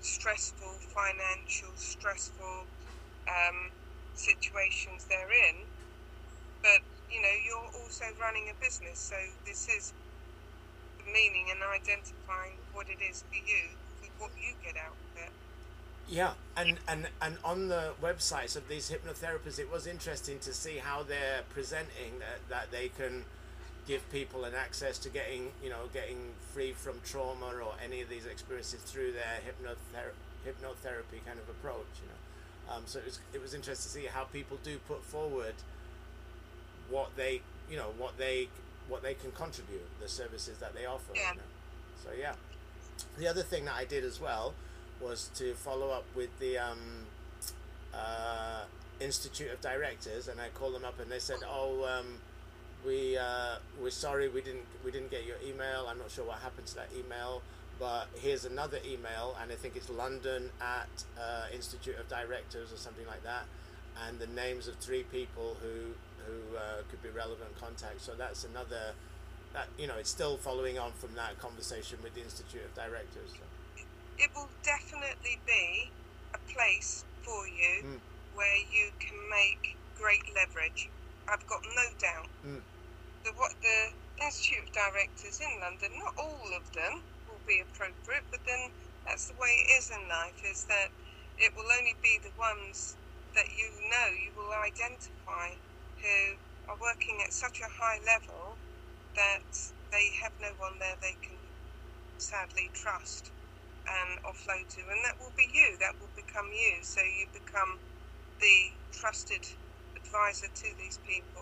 stressful, 0.00 0.68
financial, 0.94 1.68
stressful 1.76 2.64
um, 3.28 3.70
situations 4.14 5.06
they're 5.08 5.32
in. 5.50 5.56
But 6.62 6.80
you 7.10 7.22
know, 7.22 7.28
you're 7.44 7.82
also 7.82 8.04
running 8.20 8.50
a 8.50 8.64
business, 8.64 8.98
so 8.98 9.16
this 9.44 9.68
is 9.68 9.92
the 10.98 11.12
meaning 11.12 11.46
and 11.50 11.60
identifying 11.62 12.58
what 12.72 12.86
it 12.88 12.98
is 13.02 13.22
for 13.28 13.36
you, 13.36 13.68
what 14.18 14.30
you 14.40 14.54
get 14.64 14.76
out 14.76 14.92
of 14.92 15.22
it. 15.22 15.30
Yeah, 16.08 16.32
and, 16.56 16.78
and, 16.86 17.08
and 17.20 17.36
on 17.44 17.68
the 17.68 17.92
websites 18.00 18.56
of 18.56 18.68
these 18.68 18.90
hypnotherapists, 18.90 19.58
it 19.58 19.70
was 19.70 19.86
interesting 19.86 20.38
to 20.40 20.52
see 20.52 20.78
how 20.78 21.02
they're 21.02 21.42
presenting 21.50 22.18
that, 22.20 22.48
that 22.48 22.70
they 22.70 22.88
can 22.88 23.24
give 23.86 24.10
people 24.10 24.44
an 24.44 24.54
access 24.54 24.98
to 24.98 25.08
getting, 25.08 25.52
you 25.62 25.70
know, 25.70 25.88
getting 25.92 26.18
free 26.52 26.72
from 26.72 27.00
trauma 27.04 27.46
or 27.46 27.74
any 27.84 28.00
of 28.00 28.08
these 28.08 28.26
experiences 28.26 28.80
through 28.82 29.12
their 29.12 29.40
hypnother- 29.44 30.14
hypnotherapy 30.44 31.24
kind 31.24 31.38
of 31.38 31.48
approach, 31.48 31.86
you 32.02 32.08
know. 32.08 32.74
Um, 32.74 32.82
so 32.86 32.98
it 32.98 33.04
was, 33.04 33.20
it 33.32 33.40
was 33.40 33.54
interesting 33.54 34.02
to 34.02 34.06
see 34.06 34.12
how 34.12 34.24
people 34.24 34.58
do 34.64 34.78
put 34.88 35.04
forward 35.04 35.54
what 36.90 37.14
they, 37.16 37.42
you 37.70 37.76
know, 37.76 37.92
what 37.96 38.18
they, 38.18 38.48
what 38.88 39.02
they 39.02 39.14
can 39.14 39.30
contribute, 39.32 39.86
the 40.00 40.08
services 40.08 40.58
that 40.58 40.74
they 40.74 40.84
offer. 40.84 41.12
Yeah. 41.14 41.30
You 41.30 41.36
know? 41.36 41.42
So 42.04 42.10
yeah. 42.18 42.34
The 43.18 43.28
other 43.28 43.42
thing 43.42 43.66
that 43.66 43.74
I 43.74 43.84
did 43.84 44.04
as 44.04 44.20
well 44.20 44.54
was 45.00 45.30
to 45.36 45.54
follow 45.54 45.90
up 45.90 46.04
with 46.14 46.36
the 46.38 46.58
um, 46.58 46.78
uh, 47.94 48.64
Institute 49.00 49.50
of 49.52 49.60
Directors, 49.60 50.28
and 50.28 50.40
I 50.40 50.48
called 50.48 50.74
them 50.74 50.84
up, 50.84 50.98
and 50.98 51.10
they 51.10 51.18
said, 51.18 51.38
"Oh, 51.46 51.84
um, 51.84 52.06
we 52.86 53.18
uh, 53.18 53.56
we're 53.82 53.90
sorry, 53.90 54.28
we 54.28 54.40
didn't 54.40 54.64
we 54.84 54.90
didn't 54.90 55.10
get 55.10 55.26
your 55.26 55.36
email. 55.46 55.86
I'm 55.88 55.98
not 55.98 56.10
sure 56.10 56.24
what 56.24 56.38
happened 56.38 56.66
to 56.68 56.74
that 56.76 56.88
email, 56.96 57.42
but 57.78 58.06
here's 58.14 58.44
another 58.44 58.78
email, 58.86 59.36
and 59.42 59.50
I 59.50 59.56
think 59.56 59.76
it's 59.76 59.90
London 59.90 60.50
at 60.60 61.04
uh, 61.20 61.46
Institute 61.52 61.98
of 61.98 62.08
Directors 62.08 62.72
or 62.72 62.76
something 62.76 63.06
like 63.06 63.24
that, 63.24 63.44
and 64.06 64.18
the 64.18 64.28
names 64.28 64.68
of 64.68 64.76
three 64.76 65.02
people 65.04 65.56
who 65.60 65.92
who 66.26 66.56
uh, 66.56 66.82
could 66.90 67.02
be 67.02 67.10
relevant 67.10 67.58
contacts. 67.60 68.04
So 68.04 68.12
that's 68.16 68.44
another." 68.44 68.92
That, 69.52 69.68
you 69.78 69.86
know, 69.86 69.94
it's 69.96 70.10
still 70.10 70.36
following 70.36 70.78
on 70.78 70.92
from 70.92 71.14
that 71.14 71.38
conversation 71.38 71.96
with 72.02 72.14
the 72.14 72.20
Institute 72.20 72.60
of 72.62 72.74
Directors. 72.74 73.30
So. 73.32 73.84
It 74.18 74.28
will 74.34 74.50
definitely 74.62 75.38
be 75.46 75.88
a 76.34 76.38
place 76.52 77.04
for 77.22 77.46
you 77.48 77.82
Mm. 77.84 78.00
where 78.34 78.58
you 78.70 78.90
can 78.98 79.16
make 79.30 79.76
great 79.96 80.24
leverage. 80.34 80.90
I've 81.26 81.46
got 81.46 81.62
no 81.74 81.86
doubt. 81.98 82.28
Mm. 82.44 82.60
The 83.26 83.34
what 83.34 83.58
the 83.60 83.98
Institute 84.22 84.70
of 84.70 84.72
Directors 84.72 85.42
in 85.42 85.58
London, 85.58 85.90
not 85.98 86.14
all 86.16 86.54
of 86.54 86.70
them 86.72 87.02
will 87.26 87.42
be 87.46 87.58
appropriate, 87.58 88.30
but 88.30 88.46
then 88.46 88.70
that's 89.04 89.26
the 89.28 89.34
way 89.34 89.50
it 89.66 89.82
is 89.82 89.90
in 89.90 90.06
life. 90.08 90.38
Is 90.46 90.64
that 90.70 90.94
it 91.36 91.52
will 91.58 91.66
only 91.74 91.98
be 92.02 92.22
the 92.22 92.32
ones 92.38 92.96
that 93.34 93.50
you 93.50 93.68
know 93.90 94.08
you 94.14 94.32
will 94.38 94.54
identify 94.54 95.58
who 96.00 96.38
are 96.70 96.78
working 96.80 97.18
at 97.26 97.34
such 97.34 97.60
a 97.60 97.68
high 97.82 97.98
level 98.06 98.58
that 99.16 99.50
they 99.92 100.14
have 100.22 100.32
no 100.40 100.54
one 100.58 100.78
there 100.78 100.96
they 101.02 101.18
can 101.22 101.38
sadly 102.18 102.70
trust 102.74 103.32
and 103.86 104.18
offload 104.24 104.68
to, 104.70 104.80
and 104.88 105.04
that 105.04 105.18
will 105.20 105.34
be 105.36 105.48
you. 105.52 105.76
That 105.80 106.00
will 106.00 106.12
become 106.16 106.48
you. 106.54 106.80
So 106.82 107.02
you 107.02 107.26
become 107.32 107.80
the 108.40 108.80
trusted 108.92 109.44
advisor 109.96 110.48
to 110.48 110.68
these 110.78 110.98
people, 111.04 111.35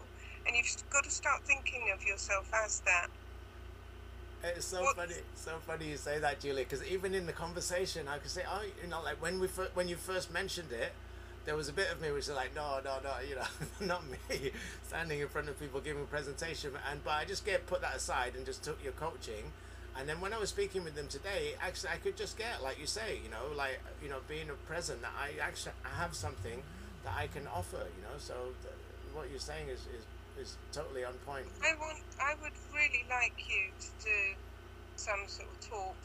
and 0.46 0.56
you've 0.56 0.90
got 0.90 1.04
to 1.04 1.10
start 1.10 1.42
thinking 1.44 1.90
of 1.94 2.04
yourself 2.04 2.50
as 2.54 2.80
that. 2.80 3.08
It's 4.42 4.66
so 4.66 4.82
What- 4.82 4.96
funny, 4.96 5.14
so 5.34 5.58
funny 5.66 5.88
you 5.88 5.96
say 5.96 6.18
that, 6.18 6.40
Julia. 6.40 6.64
Because 6.64 6.84
even 6.84 7.14
in 7.14 7.24
the 7.26 7.32
conversation, 7.32 8.08
I 8.08 8.18
could 8.18 8.30
say, 8.30 8.44
"Oh, 8.46 8.62
you 8.82 8.88
know, 8.88 9.00
like 9.02 9.20
when 9.22 9.40
we 9.40 9.48
fir- 9.48 9.70
when 9.74 9.88
you 9.88 9.96
first 9.96 10.30
mentioned 10.30 10.70
it, 10.70 10.92
there 11.46 11.56
was 11.56 11.68
a 11.68 11.72
bit 11.72 11.90
of 11.90 12.00
me 12.00 12.08
which 12.10 12.28
was 12.28 12.36
like, 12.36 12.54
no, 12.54 12.80
no, 12.84 12.98
no, 13.02 13.14
you 13.20 13.36
know, 13.36 13.46
not 13.80 14.02
me, 14.06 14.50
standing 14.86 15.20
in 15.20 15.28
front 15.28 15.48
of 15.48 15.58
people 15.58 15.80
giving 15.80 16.02
a 16.02 16.06
presentation." 16.06 16.72
And 16.90 17.02
but 17.02 17.12
I 17.12 17.24
just 17.24 17.46
get 17.46 17.66
put 17.66 17.80
that 17.80 17.96
aside 17.96 18.34
and 18.36 18.44
just 18.44 18.62
took 18.62 18.82
your 18.84 18.92
coaching. 18.92 19.52
And 19.96 20.06
then 20.08 20.20
when 20.20 20.32
I 20.34 20.38
was 20.38 20.50
speaking 20.50 20.84
with 20.84 20.94
them 20.96 21.06
today, 21.08 21.54
actually, 21.62 21.90
I 21.90 21.96
could 21.98 22.16
just 22.16 22.36
get, 22.36 22.62
like 22.62 22.78
you 22.80 22.86
say, 22.86 23.20
you 23.24 23.30
know, 23.30 23.46
like 23.56 23.80
you 24.02 24.10
know, 24.10 24.18
being 24.28 24.50
a 24.50 24.54
present 24.68 25.00
that 25.02 25.12
I 25.18 25.38
actually 25.40 25.72
I 25.86 25.96
have 26.02 26.14
something 26.14 26.62
that 27.04 27.14
I 27.16 27.28
can 27.28 27.46
offer, 27.46 27.78
you 27.96 28.02
know. 28.02 28.18
So 28.18 28.34
th- 28.62 28.74
what 29.14 29.30
you're 29.30 29.38
saying 29.38 29.68
is 29.70 29.80
is 29.96 30.04
is 30.38 30.56
totally 30.72 31.04
on 31.04 31.14
point. 31.22 31.46
I 31.62 31.74
want. 31.78 32.02
I 32.18 32.34
would 32.42 32.56
really 32.74 33.04
like 33.06 33.38
you 33.46 33.70
to 33.70 33.90
do 34.02 34.20
some 34.96 35.26
sort 35.26 35.50
of 35.50 35.58
talk 35.62 35.98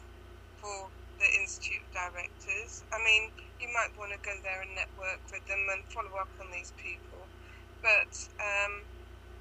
for 0.62 0.90
the 1.20 1.30
institute 1.40 1.84
directors. 1.92 2.84
I 2.94 3.00
mean, 3.04 3.32
you 3.60 3.68
might 3.76 3.92
want 4.00 4.16
to 4.16 4.20
go 4.24 4.34
there 4.42 4.62
and 4.64 4.72
network 4.76 5.20
with 5.32 5.44
them 5.48 5.60
and 5.76 5.84
follow 5.92 6.16
up 6.20 6.32
on 6.40 6.48
these 6.54 6.72
people. 6.80 7.28
But 7.82 8.14
um, 8.40 8.88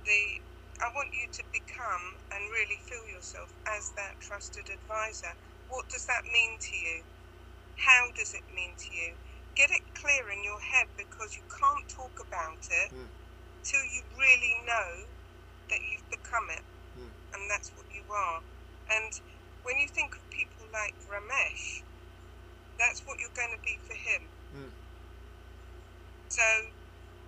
the 0.05 0.43
I 0.79 0.89
want 0.95 1.11
you 1.11 1.27
to 1.27 1.45
become 1.51 2.23
and 2.31 2.43
really 2.55 2.79
feel 2.87 3.03
yourself 3.11 3.51
as 3.67 3.91
that 3.99 4.23
trusted 4.23 4.71
advisor. 4.71 5.35
What 5.67 5.91
does 5.91 6.07
that 6.07 6.23
mean 6.25 6.57
to 6.59 6.75
you? 6.79 7.03
How 7.77 8.11
does 8.15 8.35
it 8.35 8.47
mean 8.55 8.75
to 8.79 8.91
you? 8.95 9.19
Get 9.59 9.75
it 9.75 9.83
clear 9.99 10.31
in 10.31 10.47
your 10.47 10.63
head 10.63 10.87
because 10.95 11.35
you 11.35 11.43
can't 11.51 11.87
talk 11.91 12.15
about 12.23 12.63
it 12.71 12.95
Mm. 12.95 13.18
Till 13.69 13.85
you 13.85 14.01
really 14.17 14.57
know 14.65 15.05
that 15.69 15.81
you've 15.85 16.09
become 16.09 16.49
it, 16.49 16.65
Mm. 16.97 17.13
and 17.37 17.51
that's 17.53 17.69
what 17.77 17.85
you 17.93 18.01
are. 18.09 18.41
And 18.89 19.13
when 19.63 19.77
you 19.77 19.89
think 19.89 20.17
of 20.17 20.25
people 20.31 20.65
like 20.73 20.97
Ramesh, 21.05 21.85
that's 22.81 23.05
what 23.05 23.21
you're 23.21 23.37
going 23.37 23.53
to 23.53 23.61
be 23.61 23.77
for 23.85 23.93
him. 23.93 24.23
Mm. 24.57 24.73
So, 26.33 26.49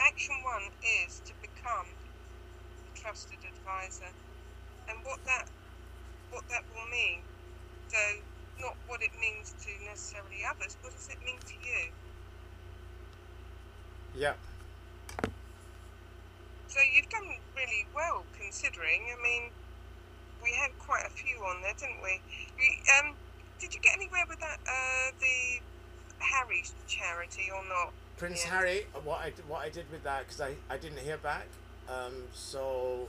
action 0.00 0.36
one 0.42 0.72
is 1.04 1.20
to 1.28 1.34
become 1.44 1.92
a 2.88 2.90
trusted 2.96 3.44
advisor, 3.44 4.12
and 4.88 5.04
what 5.04 5.20
that 5.28 5.50
what 6.30 6.48
that 6.48 6.64
will 6.72 6.88
mean. 6.88 7.20
So, 7.88 7.98
not 8.60 8.76
what 8.86 9.02
it 9.02 9.12
means 9.20 9.52
to 9.66 9.70
necessarily 9.84 10.40
others. 10.48 10.76
What 10.80 10.92
does 10.94 11.08
it 11.08 11.20
mean 11.24 11.40
to 11.40 11.56
you? 11.60 11.92
Yeah. 14.14 14.34
So 16.70 16.78
you've 16.94 17.08
done 17.08 17.26
really 17.56 17.84
well 17.94 18.22
considering. 18.40 19.02
I 19.10 19.20
mean, 19.20 19.50
we 20.42 20.52
had 20.52 20.70
quite 20.78 21.04
a 21.04 21.10
few 21.10 21.36
on 21.44 21.60
there, 21.62 21.74
didn't 21.74 22.00
we? 22.02 22.20
You, 22.62 22.70
um, 22.98 23.14
did 23.58 23.74
you 23.74 23.80
get 23.80 23.96
anywhere 23.96 24.24
with 24.28 24.38
that, 24.38 24.58
uh, 24.66 25.10
the 25.18 25.60
Harry 26.20 26.62
charity 26.86 27.50
or 27.52 27.62
not? 27.68 27.92
Prince 28.18 28.44
Yeah. 28.44 28.50
Harry, 28.52 28.86
what 29.02 29.20
I 29.20 29.32
what 29.48 29.62
I 29.62 29.68
did 29.68 29.90
with 29.90 30.04
that 30.04 30.26
because 30.26 30.40
I, 30.40 30.54
I 30.68 30.76
didn't 30.76 30.98
hear 30.98 31.16
back, 31.16 31.46
um, 31.88 32.12
so 32.34 33.08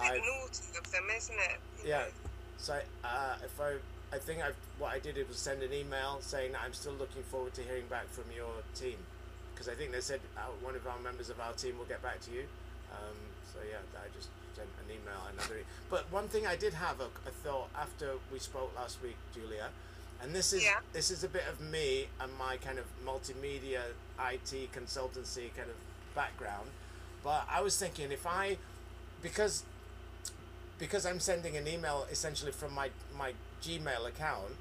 I 0.00 0.16
naughty 0.16 0.78
of 0.78 0.90
them, 0.90 1.04
isn't 1.14 1.34
it? 1.34 1.60
You 1.82 1.90
yeah, 1.90 1.98
know? 1.98 2.30
so 2.56 2.80
uh, 3.04 3.36
if 3.44 3.60
I 3.60 3.76
I 4.14 4.18
think 4.18 4.40
I 4.40 4.52
what 4.78 4.92
I 4.94 4.98
did 5.00 5.16
was 5.28 5.36
send 5.36 5.62
an 5.62 5.72
email 5.72 6.18
saying 6.20 6.54
I'm 6.56 6.72
still 6.72 6.94
looking 6.94 7.24
forward 7.24 7.52
to 7.54 7.62
hearing 7.62 7.86
back 7.90 8.08
from 8.10 8.24
your 8.34 8.62
team 8.74 8.96
because 9.52 9.68
I 9.68 9.74
think 9.74 9.90
they 9.90 10.00
said 10.00 10.20
uh, 10.36 10.42
one 10.62 10.76
of 10.76 10.86
our 10.86 11.00
members 11.00 11.30
of 11.30 11.40
our 11.40 11.52
team 11.52 11.76
will 11.76 11.86
get 11.86 12.00
back 12.02 12.20
to 12.22 12.30
you. 12.30 12.44
Um, 12.92 13.16
so 13.52 13.58
yeah, 13.68 13.78
I 14.00 14.06
just 14.16 14.28
sent 14.54 14.68
an 14.84 14.90
email 14.90 15.20
another. 15.32 15.58
E- 15.60 15.64
but 15.90 16.10
one 16.12 16.28
thing 16.28 16.46
I 16.46 16.56
did 16.56 16.74
have 16.74 17.00
a, 17.00 17.04
a 17.28 17.32
thought 17.44 17.68
after 17.76 18.12
we 18.32 18.38
spoke 18.38 18.72
last 18.76 19.02
week, 19.02 19.16
Julia, 19.34 19.68
and 20.22 20.34
this 20.34 20.52
is 20.52 20.62
Yeah. 20.64 20.80
this 20.92 21.10
is 21.10 21.22
a 21.24 21.28
bit 21.28 21.44
of 21.50 21.60
me 21.60 22.06
and 22.20 22.30
my 22.38 22.56
kind 22.56 22.78
of 22.78 22.86
multimedia 23.04 23.82
IT 24.20 24.72
consultancy 24.72 25.54
kind 25.56 25.70
of 25.70 25.76
background. 26.14 26.70
But 27.22 27.46
I 27.50 27.60
was 27.60 27.76
thinking 27.78 28.10
if 28.12 28.26
I 28.26 28.56
because 29.22 29.64
because 30.78 31.04
I'm 31.04 31.20
sending 31.20 31.56
an 31.56 31.66
email 31.66 32.06
essentially 32.10 32.52
from 32.52 32.74
my 32.74 32.90
my 33.16 33.32
Gmail 33.62 34.06
account, 34.06 34.54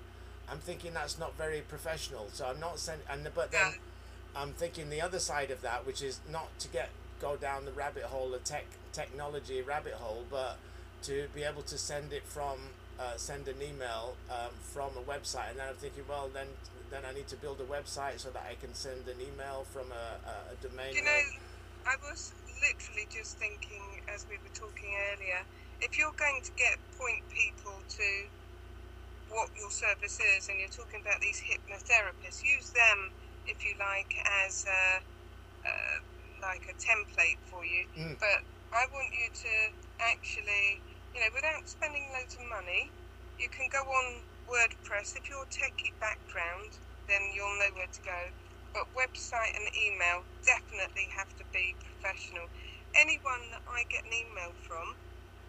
I'm 0.50 0.58
thinking 0.60 0.94
that's 0.94 1.20
not 1.20 1.38
very 1.38 1.62
professional. 1.62 2.28
So 2.34 2.46
I'm 2.48 2.60
not 2.60 2.80
send 2.80 3.02
and 3.10 3.28
but 3.34 3.52
then 3.52 3.62
Yeah. 3.74 4.42
I'm 4.42 4.54
thinking 4.54 4.90
the 4.90 5.02
other 5.02 5.20
side 5.20 5.50
of 5.52 5.62
that, 5.62 5.86
which 5.86 6.02
is 6.02 6.20
not 6.30 6.58
to 6.60 6.68
get 6.68 6.90
go 7.22 7.36
down 7.36 7.66
the 7.66 7.72
rabbit 7.72 8.04
hole, 8.04 8.30
the 8.30 8.40
tech 8.40 8.66
technology 8.94 9.62
rabbit 9.62 9.94
hole, 9.94 10.24
but 10.30 10.58
to 11.04 11.28
be 11.34 11.44
able 11.44 11.62
to 11.64 11.78
send 11.78 12.14
it 12.14 12.24
from 12.24 12.58
uh, 13.00 13.16
send 13.16 13.48
an 13.48 13.62
email 13.62 14.16
um, 14.32 14.50
from 14.62 14.90
a 14.98 15.06
website, 15.06 15.52
and 15.52 15.60
then 15.60 15.68
I'm 15.70 15.76
thinking, 15.76 16.04
well, 16.10 16.30
then 16.34 16.48
then 16.90 17.04
I 17.08 17.14
need 17.14 17.28
to 17.28 17.36
build 17.36 17.60
a 17.62 17.66
website 17.66 18.20
so 18.20 18.30
that 18.30 18.44
I 18.50 18.56
can 18.56 18.74
send 18.74 19.08
an 19.08 19.20
email 19.22 19.66
from 19.72 19.92
a, 19.92 20.18
a, 20.26 20.54
a 20.54 20.56
domain. 20.68 20.96
You 20.96 21.04
know. 21.04 21.22
I 21.86 21.96
was 22.10 22.34
literally 22.60 23.08
just 23.10 23.38
thinking 23.38 23.82
as 24.14 24.26
we 24.30 24.36
were 24.38 24.54
talking 24.54 24.92
earlier, 25.14 25.40
if 25.82 25.98
you're 25.98 26.16
going 26.18 26.42
to 26.44 26.52
get 26.58 26.76
point 26.98 27.24
people 27.30 27.76
to 27.88 28.10
what 29.30 29.50
your 29.60 29.70
service 29.70 30.20
is, 30.38 30.50
and 30.50 30.60
you're 30.60 30.74
talking 30.74 31.02
about 31.02 31.20
these 31.22 31.40
hypnotherapists, 31.40 32.44
use 32.44 32.72
them 32.72 33.12
if 33.46 33.64
you 33.64 33.72
like 33.80 34.16
as 34.48 34.66
a, 34.66 35.68
uh, 35.68 36.00
like 36.42 36.64
a 36.70 36.76
template 36.78 37.38
for 37.50 37.66
you. 37.66 37.86
Mm. 37.98 38.20
But 38.20 38.44
I 38.74 38.86
want 38.94 39.10
you 39.14 39.30
to 39.34 39.54
actually, 40.00 40.82
you 41.14 41.20
know, 41.22 41.32
without 41.34 41.68
spending 41.68 42.06
loads 42.14 42.36
of 42.36 42.46
money, 42.50 42.92
you 43.40 43.50
can 43.50 43.70
go 43.72 43.80
on 43.80 44.22
WordPress. 44.50 45.16
If 45.18 45.30
you're 45.30 45.44
a 45.44 45.52
techie 45.54 45.94
background, 46.00 46.78
then 47.08 47.22
you'll 47.34 47.58
know 47.60 47.72
where 47.76 47.88
to 47.92 48.02
go. 48.04 48.22
but 48.74 48.86
website 48.94 49.56
and 49.58 49.66
email 49.74 50.22
definitely 50.46 51.08
have 51.16 51.30
to 51.38 51.44
be 51.54 51.76
professional. 51.82 52.46
Anyone 52.96 53.42
that 53.52 53.62
I 53.70 53.84
get 53.90 54.04
an 54.06 54.14
email 54.14 54.52
from, 54.68 54.94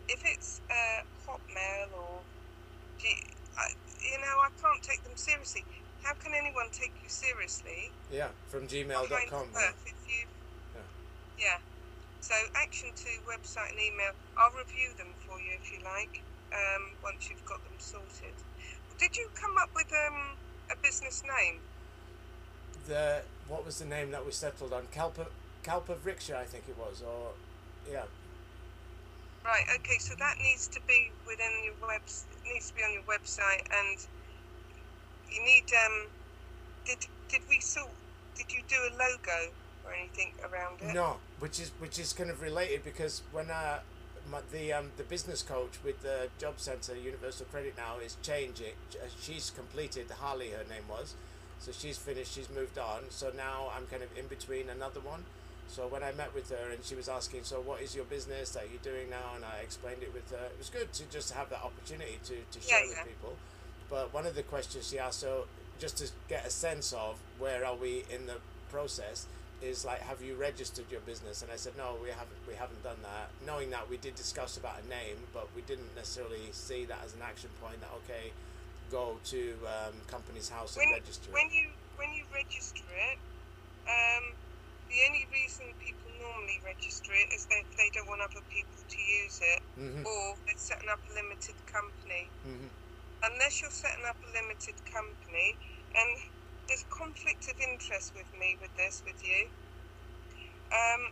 if 0.09 0.23
it's 0.25 0.61
uh, 0.71 1.03
Hotmail 1.27 1.93
or, 1.93 2.21
you 3.05 4.19
know, 4.21 4.37
I 4.41 4.49
can't 4.63 4.83
take 4.83 5.03
them 5.05 5.17
seriously. 5.17 5.65
How 6.03 6.15
can 6.15 6.33
anyone 6.35 6.67
take 6.73 6.93
you 7.03 7.09
seriously? 7.09 7.91
Yeah, 8.11 8.29
from 8.49 8.67
gmail.com. 8.67 9.49
earth 9.57 9.83
if 9.85 9.95
you, 10.09 10.25
Yeah. 11.39 11.59
So 12.21 12.35
Action 12.55 12.91
Two 12.95 13.23
website 13.25 13.71
and 13.71 13.81
email. 13.81 14.13
I'll 14.37 14.53
review 14.59 14.91
them 14.99 15.15
for 15.25 15.39
you 15.39 15.55
if 15.55 15.73
you 15.73 15.79
like. 15.87 16.23
Um, 16.51 16.97
once 17.05 17.29
you've 17.31 17.45
got 17.45 17.63
them 17.65 17.77
sorted. 17.79 18.35
Did 18.99 19.17
you 19.17 19.29
come 19.35 19.55
up 19.63 19.71
with 19.77 19.89
um, 19.93 20.35
a 20.71 20.77
business 20.83 21.23
name? 21.23 21.61
The 22.87 23.23
what 23.49 23.65
was 23.65 23.79
the 23.79 23.85
name 23.85 24.11
that 24.11 24.25
we 24.25 24.33
settled 24.33 24.73
on? 24.73 24.83
Kalpa 24.93 25.27
Kalpa 25.63 25.95
Vriksha, 25.95 26.37
I 26.37 26.45
think 26.45 26.65
it 26.69 26.77
was, 26.79 27.03
or 27.03 27.33
yeah, 27.91 28.05
Right. 29.45 29.65
Okay. 29.81 29.99
So 29.99 30.15
that 30.19 30.37
needs 30.43 30.69
to 30.69 30.81
be 30.87 31.11
within 31.27 31.49
your 31.65 31.75
web. 31.81 32.03
Needs 32.45 32.69
to 32.69 32.77
be 32.77 32.83
on 32.83 32.93
your 32.93 33.07
website, 33.09 33.65
and 33.73 33.97
you 35.31 35.41
need. 35.45 35.65
Um, 35.73 36.09
did 36.85 37.07
did 37.29 37.41
we 37.49 37.61
sort? 37.61 37.89
Did 38.37 38.53
you 38.53 38.61
do 38.69 38.77
a 38.77 38.93
logo 38.93 39.53
or 39.89 39.95
anything 39.95 40.33
around 40.45 40.81
it? 40.81 40.95
No, 40.95 41.17
which 41.41 41.59
is 41.61 41.71
which 41.79 41.99
is 41.99 42.13
kind 42.13 42.31
of 42.31 42.41
related 42.43 42.85
because 42.85 43.23
when 43.33 43.51
uh, 43.51 43.81
my, 44.31 44.41
the 44.53 44.73
um, 44.73 44.91
the 44.97 45.03
business 45.05 45.43
coach 45.43 45.79
with 45.85 46.03
the 46.03 46.29
job 46.39 46.55
center 46.59 46.95
Universal 46.95 47.47
Credit 47.47 47.75
now 47.77 47.99
is 48.05 48.17
changing. 48.23 48.75
Uh, 48.95 49.07
She's 49.21 49.51
completed 49.51 50.07
Harley, 50.11 50.51
her 50.51 50.65
name 50.69 50.85
was, 50.89 51.15
so 51.59 51.73
she's 51.73 51.97
finished. 51.99 52.35
She's 52.35 52.51
moved 52.51 52.79
on. 52.79 53.05
So 53.11 53.33
now 53.37 53.71
I'm 53.75 53.87
kind 53.87 54.03
of 54.03 54.11
in 54.19 54.27
between 54.27 54.69
another 54.69 55.01
one. 55.01 55.25
So 55.71 55.87
when 55.87 56.03
I 56.03 56.13
met 56.13 56.35
with 56.35 56.49
her 56.49 56.71
and 56.73 56.83
she 56.83 56.95
was 56.95 57.11
asking, 57.11 57.41
so 57.45 57.61
what 57.61 57.83
is 57.83 57.95
your 57.95 58.07
business 58.07 58.51
that 58.53 58.65
you're 58.71 58.81
doing 58.95 59.11
now? 59.11 59.35
And 59.37 59.45
I 59.45 59.59
explained 59.63 60.03
it 60.03 60.15
with 60.15 60.31
her. 60.31 60.47
It 60.47 60.57
was 60.59 60.71
good 60.71 60.91
to 60.95 61.05
just 61.11 61.33
have 61.35 61.51
that 61.51 61.63
opportunity 61.63 62.19
to, 62.25 62.37
to 62.59 62.67
share 62.67 62.81
Yeah, 62.81 62.89
with 62.89 62.97
yeah. 62.97 63.05
people. 63.05 63.37
But 63.91 64.15
one 64.15 64.25
of 64.25 64.35
the 64.35 64.43
questions 64.45 64.89
she 64.89 64.99
asked, 64.99 65.21
so 65.21 65.45
just 65.79 65.99
to 65.99 66.09
get 66.27 66.47
a 66.47 66.51
sense 66.51 66.95
of 66.95 67.19
where 67.39 67.67
are 67.67 67.77
we 67.77 68.05
in 68.11 68.25
the 68.25 68.37
process, 68.71 69.27
is 69.61 69.85
like, 69.85 70.01
have 70.03 70.23
you 70.23 70.35
registered 70.37 70.87
your 70.91 71.01
business? 71.01 71.43
And 71.43 71.51
I 71.51 71.57
said, 71.57 71.77
no, 71.77 71.97
we 72.03 72.11
haven't. 72.11 72.39
We 72.47 72.55
haven't 72.55 72.83
done 72.83 72.99
that. 73.03 73.31
Knowing 73.45 73.71
that 73.71 73.89
we 73.91 73.97
did 73.99 74.15
discuss 74.15 74.57
about 74.57 74.83
a 74.85 74.89
name, 74.89 75.19
but 75.35 75.49
we 75.55 75.63
didn't 75.63 75.95
necessarily 75.97 76.51
see 76.53 76.85
that 76.87 77.03
as 77.05 77.15
an 77.15 77.23
action 77.23 77.51
point. 77.61 77.81
That 77.81 77.91
okay, 78.07 78.31
go 78.91 79.19
to 79.35 79.41
um, 79.67 79.95
Companies 80.07 80.49
House 80.49 80.77
and 80.77 80.87
when, 80.87 81.01
register. 81.01 81.31
when 81.33 81.47
it. 81.51 81.55
you 81.59 81.67
when 81.99 82.15
you 82.15 82.23
register 82.31 82.87
it, 82.87 83.19
um, 83.91 84.25
the 84.87 84.99
only 85.11 85.27
reason 85.35 85.67
people 85.83 86.07
normally 86.23 86.63
register 86.63 87.11
it 87.11 87.29
is 87.35 87.45
that 87.51 87.67
they 87.77 87.91
don't 87.91 88.07
want 88.07 88.23
other 88.23 88.41
people 88.47 88.79
to 88.87 89.01
use 89.03 89.43
it, 89.43 89.61
Mhm. 89.75 90.07
or 90.07 90.23
they're 90.47 90.55
setting 90.63 90.89
up 90.89 91.03
a 91.11 91.13
limited 91.19 91.59
company. 91.67 92.31
Mhm. 92.47 92.71
Unless 93.27 93.61
you're 93.61 93.75
setting 93.75 94.07
up 94.07 94.17
a 94.23 94.31
limited 94.31 94.79
company, 94.87 95.59
and 95.99 96.11
there's 96.69 96.85
conflict 96.93 97.49
of 97.49 97.57
interest 97.59 98.13
with 98.15 98.29
me 98.39 98.57
with 98.61 98.71
this 98.77 99.03
with 99.05 99.17
you. 99.25 99.49
Um, 100.69 101.11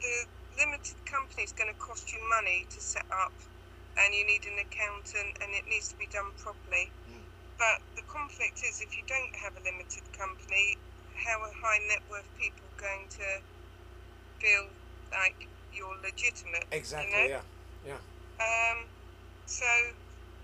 the 0.00 0.24
limited 0.56 0.96
company 1.04 1.44
is 1.44 1.52
going 1.52 1.68
to 1.68 1.78
cost 1.78 2.12
you 2.12 2.18
money 2.32 2.66
to 2.72 2.80
set 2.80 3.04
up, 3.12 3.32
and 4.00 4.14
you 4.16 4.24
need 4.26 4.48
an 4.48 4.56
accountant, 4.56 5.36
and 5.44 5.52
it 5.52 5.68
needs 5.68 5.92
to 5.92 5.96
be 6.00 6.08
done 6.08 6.32
properly. 6.40 6.88
Mm. 7.12 7.20
But 7.60 7.84
the 7.94 8.02
conflict 8.08 8.64
is 8.64 8.80
if 8.80 8.96
you 8.96 9.04
don't 9.06 9.36
have 9.36 9.52
a 9.56 9.62
limited 9.68 10.04
company, 10.16 10.80
how 11.12 11.40
are 11.44 11.52
high 11.60 11.80
net 11.88 12.00
worth 12.10 12.28
people 12.40 12.64
going 12.80 13.08
to 13.20 13.28
feel 14.40 14.68
like 15.12 15.48
you're 15.72 15.96
legitimate? 16.00 16.64
Exactly. 16.72 17.12
You 17.12 17.36
know? 17.36 17.44
Yeah. 17.84 18.00
Um, 18.40 18.88
so 19.46 19.68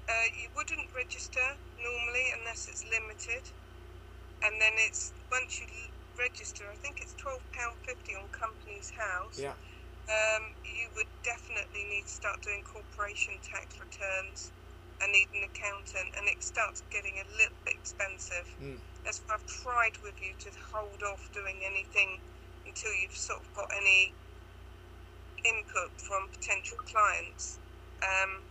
uh, 0.09 0.29
you 0.37 0.49
wouldn't 0.57 0.88
register 0.97 1.57
normally 1.81 2.33
unless 2.41 2.69
it's 2.69 2.85
limited, 2.88 3.45
and 4.45 4.61
then 4.61 4.75
it's 4.77 5.13
once 5.31 5.61
you 5.61 5.67
register, 6.19 6.65
I 6.71 6.77
think 6.77 7.01
it's 7.01 7.15
twelve 7.15 7.43
pound 7.53 7.77
fifty 7.87 8.15
on 8.15 8.29
Companies 8.31 8.91
House. 8.91 9.39
Yeah. 9.39 9.57
Um, 10.11 10.51
you 10.67 10.91
would 10.99 11.09
definitely 11.23 11.87
need 11.89 12.05
to 12.11 12.15
start 12.15 12.43
doing 12.43 12.63
corporation 12.67 13.39
tax 13.39 13.79
returns 13.79 14.51
and 15.01 15.11
need 15.15 15.31
an 15.35 15.47
accountant, 15.47 16.11
and 16.19 16.27
it 16.27 16.43
starts 16.43 16.83
getting 16.91 17.15
a 17.23 17.27
little 17.39 17.59
bit 17.65 17.75
expensive. 17.75 18.47
Mm. 18.63 18.79
That's 19.05 19.23
why 19.27 19.35
I've 19.39 19.47
tried 19.47 19.97
with 20.03 20.19
you 20.23 20.35
to 20.47 20.51
hold 20.75 21.03
off 21.07 21.23
doing 21.35 21.63
anything 21.67 22.19
until 22.67 22.91
you've 23.03 23.17
sort 23.17 23.41
of 23.43 23.49
got 23.55 23.71
any 23.75 24.13
input 25.43 25.91
from 25.99 26.31
potential 26.31 26.79
clients. 26.87 27.59
Um, 28.03 28.43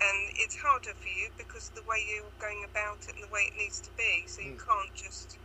and 0.00 0.18
it's 0.36 0.56
harder 0.58 0.94
for 0.94 1.08
you 1.08 1.30
because 1.38 1.70
of 1.70 1.74
the 1.76 1.86
way 1.86 2.02
you're 2.02 2.34
going 2.40 2.64
about 2.66 2.98
it 3.06 3.14
and 3.14 3.22
the 3.24 3.32
way 3.32 3.46
it 3.50 3.56
needs 3.56 3.80
to 3.82 3.90
be. 3.96 4.26
So 4.26 4.42
you 4.42 4.54
Mm. 4.58 4.66
can't 4.66 4.94
just 4.94 5.38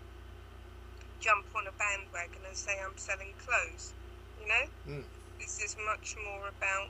jump 1.19 1.45
on 1.55 1.67
a 1.67 1.73
bandwagon 1.77 2.45
and 2.47 2.57
say, 2.57 2.79
I'm 2.81 2.97
selling 2.97 3.33
clothes. 3.37 3.93
You 4.39 4.47
know? 4.47 4.65
Mm. 4.87 5.05
This 5.39 5.59
is 5.61 5.75
much 5.85 6.15
more 6.23 6.47
about 6.49 6.89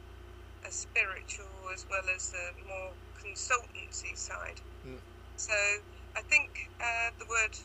a 0.65 0.71
spiritual 0.71 1.69
as 1.73 1.85
well 1.89 2.03
as 2.15 2.33
a 2.33 2.67
more 2.67 2.93
consultancy 3.17 4.15
side. 4.17 4.61
Mm. 4.85 4.99
So 5.35 5.53
I 6.15 6.21
think 6.21 6.71
uh, 6.79 7.11
the 7.19 7.25
word 7.25 7.55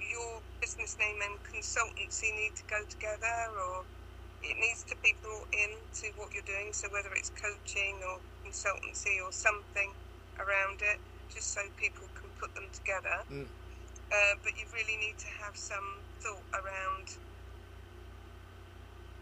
your 0.00 0.40
business 0.60 0.96
name 0.98 1.20
and 1.22 1.36
consultancy 1.44 2.32
need 2.32 2.56
to 2.56 2.64
go 2.66 2.80
together 2.88 3.36
or 3.52 3.84
it 4.42 4.56
needs 4.56 4.82
to 4.88 4.96
be 5.04 5.12
brought 5.20 5.48
in 5.52 5.76
to 6.00 6.08
what 6.16 6.32
you're 6.32 6.46
doing. 6.48 6.72
So 6.72 6.88
whether 6.88 7.12
it's 7.12 7.30
coaching 7.36 8.00
or 8.00 8.20
consultancy 8.50 9.22
or 9.22 9.30
something 9.30 9.94
around 10.38 10.82
it, 10.82 10.98
just 11.32 11.54
so 11.54 11.60
people 11.76 12.04
can 12.18 12.28
put 12.42 12.54
them 12.54 12.66
together. 12.74 13.22
Mm. 13.30 13.46
Uh, 14.10 14.34
but 14.42 14.52
you 14.58 14.66
really 14.74 14.98
need 14.98 15.16
to 15.18 15.30
have 15.38 15.56
some 15.56 16.02
thought 16.18 16.42
around 16.52 17.14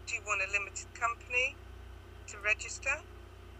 do 0.09 0.15
you 0.17 0.25
want 0.25 0.41
a 0.41 0.49
limited 0.49 0.89
company 0.97 1.53
to 2.25 2.33
register 2.41 2.97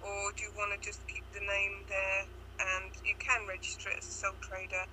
or 0.02 0.34
do 0.34 0.50
you 0.50 0.54
want 0.58 0.74
to 0.74 0.82
just 0.82 1.06
keep 1.06 1.22
the 1.30 1.40
name 1.46 1.86
there 1.86 2.26
and 2.74 2.90
you 3.06 3.14
can 3.22 3.46
register 3.46 3.94
it 3.94 4.02
as 4.02 4.10
a 4.10 4.16
sole 4.26 4.40
trader 4.42 4.90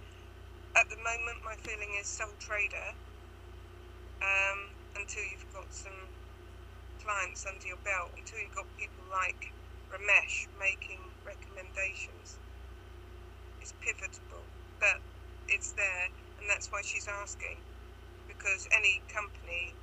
at 0.77 0.85
the 0.93 1.01
moment 1.01 1.41
my 1.49 1.57
feeling 1.65 1.89
is 1.97 2.05
sole 2.05 2.37
trader 2.39 2.93
um, 4.21 4.69
until 5.01 5.25
you've 5.33 5.49
got 5.57 5.65
some 5.73 6.13
clients 7.01 7.49
under 7.49 7.65
your 7.65 7.81
belt 7.89 8.13
until 8.21 8.37
you've 8.37 8.55
got 8.55 8.69
people 8.77 9.01
like 9.09 9.56
Ramesh 9.93 10.47
making 10.59 11.01
recommendations 11.25 12.39
it's 13.61 13.73
pivotal 13.81 14.43
but 14.81 14.99
it's 15.49 15.73
there 15.73 16.09
and 16.41 16.49
that's 16.49 16.71
why 16.71 16.81
she's 16.83 17.09
asking 17.09 17.57
because 18.29 18.69
any 18.77 19.01
company 19.13 19.75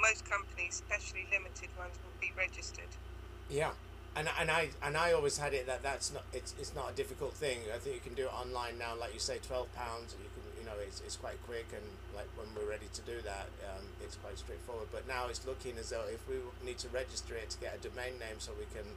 most 0.00 0.28
companies 0.28 0.82
especially 0.82 1.26
limited 1.30 1.68
ones 1.78 1.94
will 2.02 2.16
be 2.20 2.32
registered 2.36 2.88
Yeah, 3.50 3.72
and 4.16 4.28
and 4.40 4.50
I 4.50 4.70
and 4.82 4.96
I 4.96 5.12
always 5.12 5.38
had 5.38 5.52
it 5.54 5.66
that 5.66 5.82
that's 5.82 6.12
not 6.12 6.24
it's 6.32 6.54
it's 6.58 6.74
not 6.74 6.90
a 6.90 6.94
difficult 6.94 7.34
thing. 7.34 7.58
I 7.74 7.78
think 7.78 7.96
you 7.96 8.00
can 8.00 8.14
do 8.14 8.24
it 8.26 8.34
online 8.34 8.78
now, 8.78 8.96
like 8.98 9.12
you 9.12 9.20
say, 9.20 9.38
twelve 9.42 9.72
pounds. 9.74 10.16
You 10.18 10.28
can 10.32 10.42
you 10.58 10.64
know 10.64 10.76
it's, 10.80 11.00
it's 11.00 11.16
quite 11.16 11.36
quick 11.46 11.66
and 11.74 11.84
like 12.16 12.28
when 12.36 12.48
we're 12.56 12.68
ready 12.68 12.88
to 12.92 13.02
do 13.02 13.20
that, 13.22 13.48
um, 13.68 13.84
it's 14.02 14.16
quite 14.16 14.38
straightforward. 14.38 14.88
But 14.90 15.06
now 15.06 15.28
it's 15.28 15.46
looking 15.46 15.76
as 15.78 15.90
though 15.90 16.08
if 16.08 16.26
we 16.28 16.36
need 16.64 16.78
to 16.78 16.88
register 16.88 17.34
it 17.34 17.50
to 17.50 17.58
get 17.60 17.76
a 17.76 17.80
domain 17.80 18.18
name 18.18 18.38
so 18.38 18.52
we 18.58 18.66
can 18.72 18.88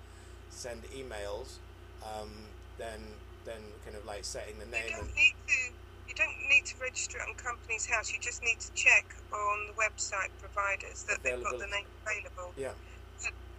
send 0.49 0.83
emails, 0.95 1.59
um, 2.03 2.29
then 2.77 2.99
then 3.45 3.61
kind 3.85 3.95
of 3.95 4.03
like 4.05 4.23
setting 4.25 4.59
the 4.59 4.67
name 4.67 4.91
and 4.91 5.07
don't 5.07 5.15
need 5.15 5.37
to. 5.47 5.59
You 6.07 6.15
don't 6.15 6.39
need 6.47 6.63
to 6.71 6.75
register 6.79 7.19
it 7.19 7.27
on 7.27 7.35
Companies 7.35 7.83
House. 7.83 8.11
You 8.11 8.19
just 8.23 8.39
need 8.39 8.59
to 8.63 8.71
check 8.79 9.03
on 9.27 9.57
the 9.67 9.75
website 9.75 10.31
providers 10.39 11.03
that 11.03 11.19
they've 11.19 11.35
got 11.43 11.59
the 11.59 11.67
name 11.67 11.83
available. 11.99 12.55
yeah 12.55 12.71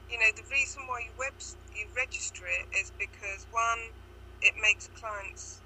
You 0.08 0.16
know, 0.16 0.32
the 0.32 0.48
reason 0.48 0.88
why 0.88 1.04
you 1.04 1.12
web 1.20 1.36
you 1.76 1.84
register 1.92 2.48
it 2.48 2.64
is 2.72 2.88
because 2.96 3.44
one, 3.52 3.92
it 4.40 4.56
makes 4.64 4.88
clients 4.96 5.60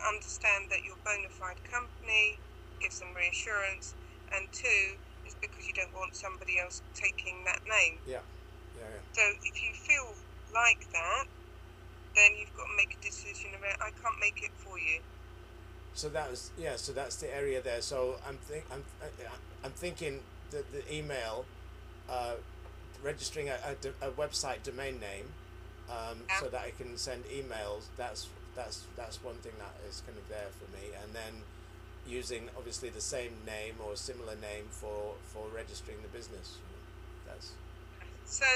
understand 0.00 0.72
that 0.72 0.80
you're 0.80 0.96
a 0.96 1.04
bona 1.04 1.28
fide 1.28 1.60
company, 1.68 2.40
gives 2.80 3.04
them 3.04 3.12
reassurance, 3.12 3.92
and 4.32 4.48
two 4.52 4.96
is 5.26 5.36
because 5.44 5.66
you 5.68 5.74
don't 5.76 5.92
want 5.92 6.16
somebody 6.16 6.56
else 6.56 6.80
taking 6.94 7.44
that 7.44 7.60
name. 7.68 8.00
yeah 8.08 8.24
yeah 8.80 8.88
yeah. 8.88 9.04
So 9.12 9.22
if 9.44 9.60
you 9.60 9.76
feel 9.76 10.16
like 10.52 10.90
that, 10.92 11.24
then 12.16 12.30
you've 12.38 12.54
got 12.56 12.66
to 12.66 12.76
make 12.76 12.96
a 13.00 13.04
decision 13.04 13.50
around. 13.60 13.76
I 13.80 13.90
can't 14.02 14.18
make 14.20 14.42
it 14.42 14.50
for 14.56 14.78
you. 14.78 15.00
So 15.94 16.08
that 16.10 16.30
was 16.30 16.50
yeah. 16.58 16.76
So 16.76 16.92
that's 16.92 17.16
the 17.16 17.34
area 17.34 17.60
there. 17.60 17.80
So 17.82 18.16
I'm 18.26 18.36
think 18.36 18.64
I'm 18.72 18.84
I- 19.02 19.64
I'm 19.64 19.72
thinking 19.72 20.20
the 20.50 20.64
the 20.72 20.82
email, 20.94 21.44
uh, 22.08 22.34
registering 23.02 23.48
a, 23.48 23.56
a, 24.02 24.08
a 24.08 24.10
website 24.12 24.62
domain 24.62 25.00
name, 25.00 25.26
um, 25.90 26.18
so 26.38 26.46
that 26.48 26.60
I 26.60 26.70
can 26.70 26.96
send 26.96 27.24
emails. 27.24 27.86
That's 27.96 28.28
that's 28.54 28.84
that's 28.96 29.22
one 29.24 29.36
thing 29.36 29.52
that 29.58 29.74
is 29.88 30.02
kind 30.06 30.16
of 30.18 30.28
there 30.28 30.48
for 30.58 30.70
me. 30.76 30.94
And 31.02 31.14
then, 31.14 31.42
using 32.06 32.48
obviously 32.56 32.90
the 32.90 33.00
same 33.00 33.32
name 33.44 33.74
or 33.84 33.96
similar 33.96 34.36
name 34.36 34.66
for 34.70 35.14
for 35.32 35.46
registering 35.54 35.98
the 36.02 36.08
business. 36.16 36.58
That's 37.26 37.52
So 38.24 38.46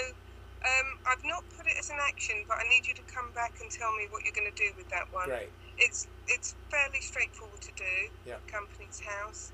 um, 0.63 0.89
I've 1.07 1.25
not 1.27 1.43
put 1.57 1.67
it 1.67 1.75
as 1.79 1.91
an 1.91 1.99
action, 1.99 2.47
but 2.47 2.59
I 2.63 2.65
need 2.71 2.87
you 2.87 2.95
to 2.95 3.07
come 3.11 3.35
back 3.35 3.59
and 3.59 3.67
tell 3.71 3.91
me 3.99 4.07
what 4.11 4.23
you're 4.23 4.37
going 4.37 4.51
to 4.51 4.59
do 4.59 4.71
with 4.79 4.87
that 4.95 5.11
one. 5.11 5.27
great. 5.27 5.51
It's 5.79 6.07
it's 6.29 6.55
fairly 6.71 7.03
straightforward 7.03 7.61
to 7.67 7.73
do. 7.75 7.95
Yeah. 8.27 8.39
Companies 8.47 9.03
House. 9.03 9.51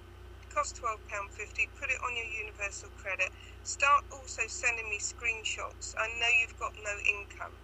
Cost 0.52 0.76
twelve 0.76 1.00
pound 1.08 1.32
fifty. 1.32 1.68
Put 1.80 1.88
it 1.88 2.00
on 2.04 2.12
your 2.16 2.28
universal 2.28 2.92
credit. 3.00 3.32
Start 3.64 4.04
also 4.12 4.44
sending 4.48 4.88
me 4.92 4.98
screenshots. 5.00 5.96
I 5.96 6.08
know 6.20 6.30
you've 6.40 6.58
got 6.60 6.76
no 6.76 6.94
income, 7.08 7.56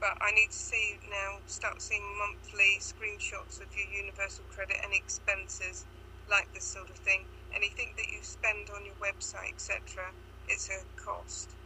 but 0.00 0.16
I 0.20 0.32
need 0.36 0.52
to 0.52 0.56
see 0.56 1.00
now. 1.08 1.40
Start 1.46 1.80
seeing 1.80 2.04
monthly 2.20 2.80
screenshots 2.80 3.60
of 3.64 3.68
your 3.72 3.88
universal 3.88 4.44
credit 4.52 4.76
and 4.84 4.92
expenses, 4.92 5.84
like 6.28 6.52
this 6.52 6.64
sort 6.64 6.90
of 6.90 6.96
thing. 6.96 7.24
Anything 7.56 7.94
that 7.96 8.08
you 8.12 8.20
spend 8.20 8.68
on 8.74 8.84
your 8.84 8.98
website, 9.00 9.52
etc. 9.56 10.12
It's 10.48 10.68
a 10.68 10.84
cost. 11.00 11.56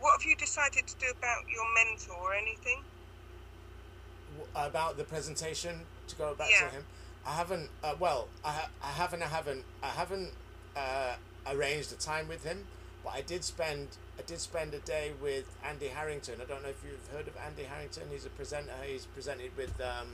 What 0.00 0.20
have 0.20 0.28
you 0.28 0.36
decided 0.36 0.86
to 0.86 0.94
do 0.96 1.06
about 1.18 1.48
your 1.48 1.64
mentor 1.74 2.14
or 2.14 2.34
anything? 2.34 2.82
About 4.54 4.96
the 4.96 5.04
presentation 5.04 5.80
to 6.08 6.16
go 6.16 6.34
back 6.34 6.50
Yeah. 6.50 6.68
to 6.68 6.74
him, 6.76 6.84
I 7.26 7.32
haven't. 7.34 7.70
Uh, 7.82 7.94
well, 7.98 8.28
I, 8.44 8.52
ha- 8.52 8.70
I 8.82 8.88
haven't. 8.92 9.22
I 9.22 9.26
haven't. 9.26 9.64
I 9.82 9.88
haven't 9.88 10.30
uh, 10.76 11.16
arranged 11.46 11.92
a 11.92 11.96
time 11.96 12.28
with 12.28 12.44
him, 12.44 12.66
but 13.04 13.10
I 13.14 13.20
did 13.22 13.42
spend. 13.44 13.88
I 14.18 14.22
did 14.22 14.38
spend 14.40 14.72
a 14.74 14.78
day 14.80 15.12
with 15.20 15.44
Andy 15.64 15.88
Harrington. 15.88 16.36
I 16.40 16.44
don't 16.44 16.62
know 16.62 16.68
if 16.68 16.82
you've 16.84 17.06
heard 17.16 17.26
of 17.26 17.36
Andy 17.44 17.64
Harrington. 17.64 18.04
He's 18.10 18.24
a 18.26 18.30
presenter. 18.30 18.72
He's 18.86 19.06
presented 19.06 19.50
with 19.56 19.78
um, 19.80 20.08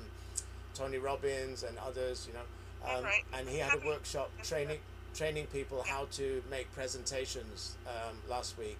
Tony 0.74 0.98
Robbins 0.98 1.62
and 1.62 1.76
others. 1.78 2.26
You 2.26 2.34
know, 2.34 2.96
um, 2.98 3.04
Right. 3.04 3.22
and 3.34 3.48
he 3.48 3.58
had 3.58 3.74
a 3.80 3.86
workshop 3.86 4.30
training 4.42 4.78
training 5.14 5.46
people 5.46 5.82
how 5.86 6.06
to 6.12 6.42
make 6.50 6.70
presentations 6.72 7.76
um, 7.86 8.16
last 8.28 8.58
week. 8.58 8.78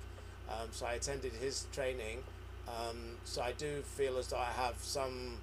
Um, 0.51 0.69
so 0.71 0.87
I 0.87 0.93
attended 0.95 1.33
his 1.33 1.67
training. 1.73 2.19
Um, 2.69 3.17
so 3.25 3.43
I 3.43 3.53
do 3.53 3.83
feel 3.83 4.19
as 4.19 4.29
though 4.29 4.39
I 4.39 4.51
have 4.57 4.77
some 4.79 5.39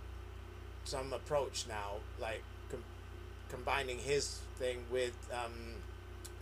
some 0.85 1.13
approach 1.13 1.65
now, 1.67 1.91
like 2.19 2.43
com- 2.69 2.83
combining 3.49 3.97
his 3.99 4.39
thing 4.57 4.79
with 4.91 5.13
um, 5.33 5.53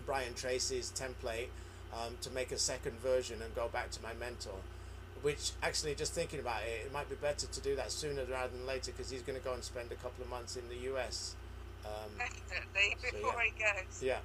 Brian 0.06 0.34
Tracy's 0.34 0.92
template 0.96 1.48
um, 1.94 2.18
to 2.22 2.32
make 2.32 2.52
a 2.52 2.58
second 2.58 3.00
version 3.00 3.42
and 3.44 3.54
go 3.54 3.68
back 3.68 3.92
to 3.92 4.02
my 4.02 4.14
mentor. 4.20 4.56
Which 5.22 5.52
actually, 5.62 5.94
just 5.94 6.14
thinking 6.14 6.40
about 6.40 6.64
it, 6.64 6.88
it 6.88 6.92
might 6.94 7.08
be 7.08 7.16
better 7.16 7.46
to 7.46 7.62
do 7.62 7.76
that 7.76 7.92
sooner 7.92 8.24
rather 8.26 8.50
than 8.58 8.66
later 8.66 8.92
because 8.92 9.12
he's 9.12 9.22
going 9.22 9.38
to 9.38 9.46
go 9.46 9.54
and 9.54 9.64
spend 9.64 9.92
a 9.92 9.96
couple 9.96 10.24
of 10.24 10.30
months 10.32 10.56
in 10.56 10.68
the 10.68 10.92
US. 10.96 11.36
Um, 11.86 12.10
Definitely, 12.18 12.96
So, 13.04 13.12
before 13.18 13.34
yeah. 13.38 13.44
he 13.46 13.52
goes. 13.86 14.04
yeah, 14.04 14.18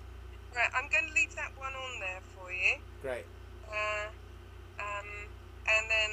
Right, 0.54 0.70
I'm 0.74 0.88
going 0.90 1.06
to 1.08 1.12
leave 1.12 1.34
that 1.36 1.52
one 1.58 1.72
on 1.74 2.00
there 2.00 2.20
for 2.34 2.50
you. 2.50 2.76
great. 3.02 3.24
Uh, 3.68 4.08
um, 4.78 5.30
and 5.66 5.84
then 5.90 6.12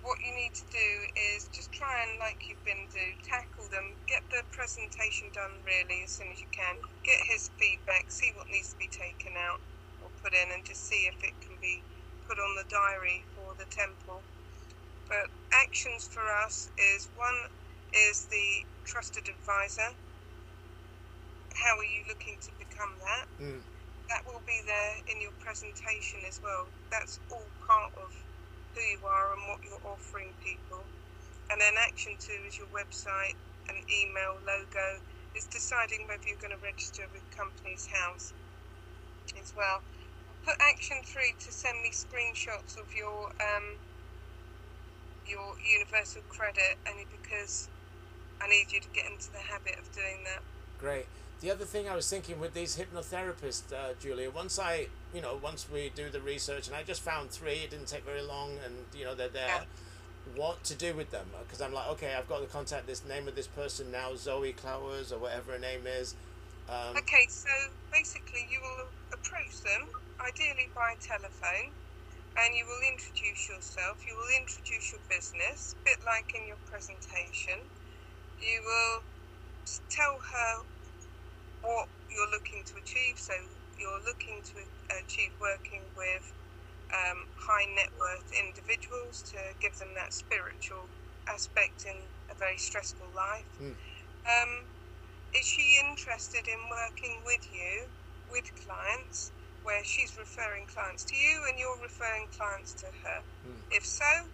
what 0.00 0.18
you 0.22 0.30
need 0.30 0.54
to 0.54 0.66
do 0.70 0.88
is 1.34 1.50
just 1.50 1.72
try 1.74 2.06
and, 2.06 2.18
like 2.22 2.38
you've 2.46 2.62
been 2.62 2.86
do, 2.88 3.02
tackle 3.26 3.66
them. 3.68 3.98
Get 4.06 4.22
the 4.30 4.46
presentation 4.54 5.28
done 5.34 5.60
really 5.66 6.06
as 6.06 6.14
soon 6.14 6.30
as 6.30 6.40
you 6.40 6.50
can. 6.54 6.78
Get 7.02 7.18
his 7.26 7.50
feedback. 7.58 8.10
See 8.10 8.30
what 8.34 8.46
needs 8.48 8.72
to 8.72 8.78
be 8.78 8.88
taken 8.88 9.34
out 9.36 9.60
or 10.00 10.08
put 10.22 10.32
in, 10.32 10.54
and 10.54 10.62
just 10.64 10.86
see 10.86 11.10
if 11.10 11.18
it 11.26 11.34
can 11.42 11.58
be 11.60 11.82
put 12.24 12.38
on 12.38 12.54
the 12.54 12.68
diary 12.70 13.26
for 13.34 13.52
the 13.58 13.66
temple. 13.68 14.22
But 15.08 15.32
actions 15.52 16.06
for 16.06 16.24
us 16.46 16.70
is 16.78 17.10
one 17.16 17.50
is 17.92 18.28
the 18.30 18.64
trusted 18.84 19.26
advisor. 19.28 19.96
How 21.58 21.74
are 21.74 21.90
you 21.90 22.04
looking 22.06 22.36
to 22.44 22.52
become 22.60 22.94
that? 23.02 23.26
Mm, 23.40 23.62
that 24.08 24.22
will 24.24 24.44
be 24.46 24.60
there 24.64 24.94
in 25.10 25.20
your 25.20 25.34
presentation 25.40 26.20
as 26.28 26.38
well. 26.40 26.68
That's 26.90 27.20
all 27.30 27.46
part 27.66 27.92
of 27.96 28.10
who 28.74 28.80
you 28.80 29.00
are 29.04 29.32
and 29.36 29.42
what 29.48 29.60
you're 29.64 29.84
offering 29.84 30.32
people. 30.42 30.84
And 31.50 31.60
then 31.60 31.74
action 31.80 32.16
two 32.18 32.36
is 32.46 32.58
your 32.58 32.68
website 32.68 33.36
and 33.68 33.76
email 33.88 34.40
logo. 34.44 35.00
It's 35.34 35.46
deciding 35.48 36.08
whether 36.08 36.24
you're 36.26 36.40
going 36.40 36.56
to 36.56 36.62
register 36.64 37.04
with 37.12 37.24
Companies 37.34 37.88
House 37.88 38.32
as 39.40 39.52
well. 39.56 39.82
Put 40.44 40.56
action 40.60 40.96
three 41.04 41.34
to 41.44 41.52
send 41.52 41.76
me 41.82 41.90
screenshots 41.92 42.80
of 42.80 42.88
your 42.96 43.28
um, 43.40 43.76
your 45.28 45.52
universal 45.60 46.22
credit, 46.28 46.80
only 46.88 47.04
because 47.12 47.68
I 48.40 48.48
need 48.48 48.72
you 48.72 48.80
to 48.80 48.88
get 48.94 49.04
into 49.04 49.28
the 49.32 49.44
habit 49.44 49.76
of 49.78 49.92
doing 49.92 50.24
that. 50.24 50.42
great. 50.78 51.06
The 51.40 51.52
other 51.52 51.64
thing 51.64 51.88
I 51.88 51.94
was 51.94 52.08
thinking 52.10 52.40
with 52.40 52.52
these 52.52 52.76
hypnotherapists, 52.76 53.72
uh, 53.72 53.94
Julia, 54.00 54.28
once 54.28 54.58
I, 54.58 54.88
you 55.14 55.20
know, 55.20 55.38
once 55.40 55.68
we 55.70 55.92
do 55.94 56.10
the 56.10 56.20
research, 56.20 56.66
and 56.66 56.74
I 56.74 56.82
just 56.82 57.00
found 57.00 57.30
three, 57.30 57.58
it 57.58 57.70
didn't 57.70 57.86
take 57.86 58.04
very 58.04 58.22
long, 58.22 58.58
and 58.64 58.74
you 58.92 59.04
know 59.04 59.14
they're 59.14 59.28
there. 59.28 59.46
Yeah. 59.46 59.64
What 60.34 60.64
to 60.64 60.74
do 60.74 60.94
with 60.94 61.10
them? 61.10 61.26
Because 61.44 61.62
I'm 61.62 61.72
like, 61.72 61.88
okay, 61.90 62.14
I've 62.18 62.28
got 62.28 62.40
to 62.40 62.46
contact 62.46 62.86
this 62.86 63.04
name 63.06 63.28
of 63.28 63.36
this 63.36 63.46
person 63.46 63.90
now, 63.92 64.14
Zoe 64.16 64.52
Clowers 64.52 65.12
or 65.12 65.18
whatever 65.18 65.52
her 65.52 65.58
name 65.58 65.86
is. 65.86 66.14
Um, 66.68 66.96
Okay, 66.98 67.26
so 67.28 67.48
basically, 67.92 68.46
you 68.50 68.58
will 68.60 68.86
approach 69.12 69.60
them, 69.62 69.88
ideally 70.20 70.68
by 70.74 70.96
telephone, 71.00 71.70
and 72.36 72.54
you 72.54 72.66
will 72.66 72.82
introduce 72.92 73.48
yourself. 73.48 74.04
You 74.06 74.16
will 74.16 74.28
introduce 74.38 74.92
your 74.92 75.00
business, 75.08 75.76
a 75.80 75.84
bit 75.84 75.98
like 76.04 76.34
in 76.34 76.46
your 76.46 76.58
presentation. 76.70 77.60
You 78.42 78.60
will 78.66 79.02
tell 79.88 80.18
her 80.18 80.62
what 81.62 81.88
you're 82.10 82.30
looking 82.30 82.62
to 82.66 82.74
achieve. 82.78 83.18
So, 83.18 83.34
you're 83.78 84.02
looking 84.04 84.42
to 84.42 84.58
achieve 84.90 85.30
working 85.40 85.82
with 85.94 86.26
um, 86.90 87.28
high 87.36 87.66
net 87.76 87.92
worth 87.94 88.26
individuals 88.34 89.22
to 89.30 89.38
give 89.60 89.76
them 89.78 89.88
that 89.94 90.12
spiritual 90.12 90.88
aspect 91.28 91.84
in 91.84 91.96
a 92.30 92.34
very 92.34 92.56
stressful 92.56 93.06
life. 93.14 93.46
Hmm. 93.58 93.76
Um, 94.26 94.52
is 95.34 95.46
she 95.46 95.78
interested 95.78 96.48
in 96.48 96.58
working 96.70 97.20
with 97.24 97.46
you, 97.52 97.86
with 98.32 98.50
clients, 98.64 99.30
where 99.62 99.84
she's 99.84 100.16
referring 100.16 100.64
clients 100.66 101.04
to 101.04 101.16
you 101.16 101.44
and 101.48 101.58
you're 101.58 101.78
referring 101.82 102.26
clients 102.32 102.72
to 102.82 102.86
her? 103.04 103.20
Hmm. 103.44 103.60
If 103.70 103.84
so, 103.84 104.26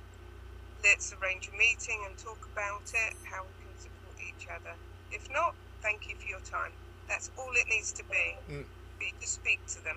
let's 0.85 1.13
arrange 1.19 1.51
a 1.53 1.57
meeting 1.59 2.07
and 2.07 2.17
talk 2.17 2.49
about 2.53 2.87
it, 2.95 3.13
how 3.27 3.43
we 3.43 3.55
can 3.67 3.75
support 3.77 4.17
each 4.23 4.47
other. 4.47 4.79
If 5.11 5.27
not, 5.33 5.55
thank 5.83 6.09
you 6.09 6.15
for 6.17 6.29
your 6.29 6.45
time. 6.47 6.73
That's 7.09 7.31
all 7.39 7.51
it 7.55 7.67
needs 7.69 7.93
to 7.93 8.05
be. 8.05 8.37
Hmm. 8.49 8.63
Be 8.99 9.13
to 9.21 9.27
speak 9.27 9.61
to 9.69 9.85
them. 9.85 9.97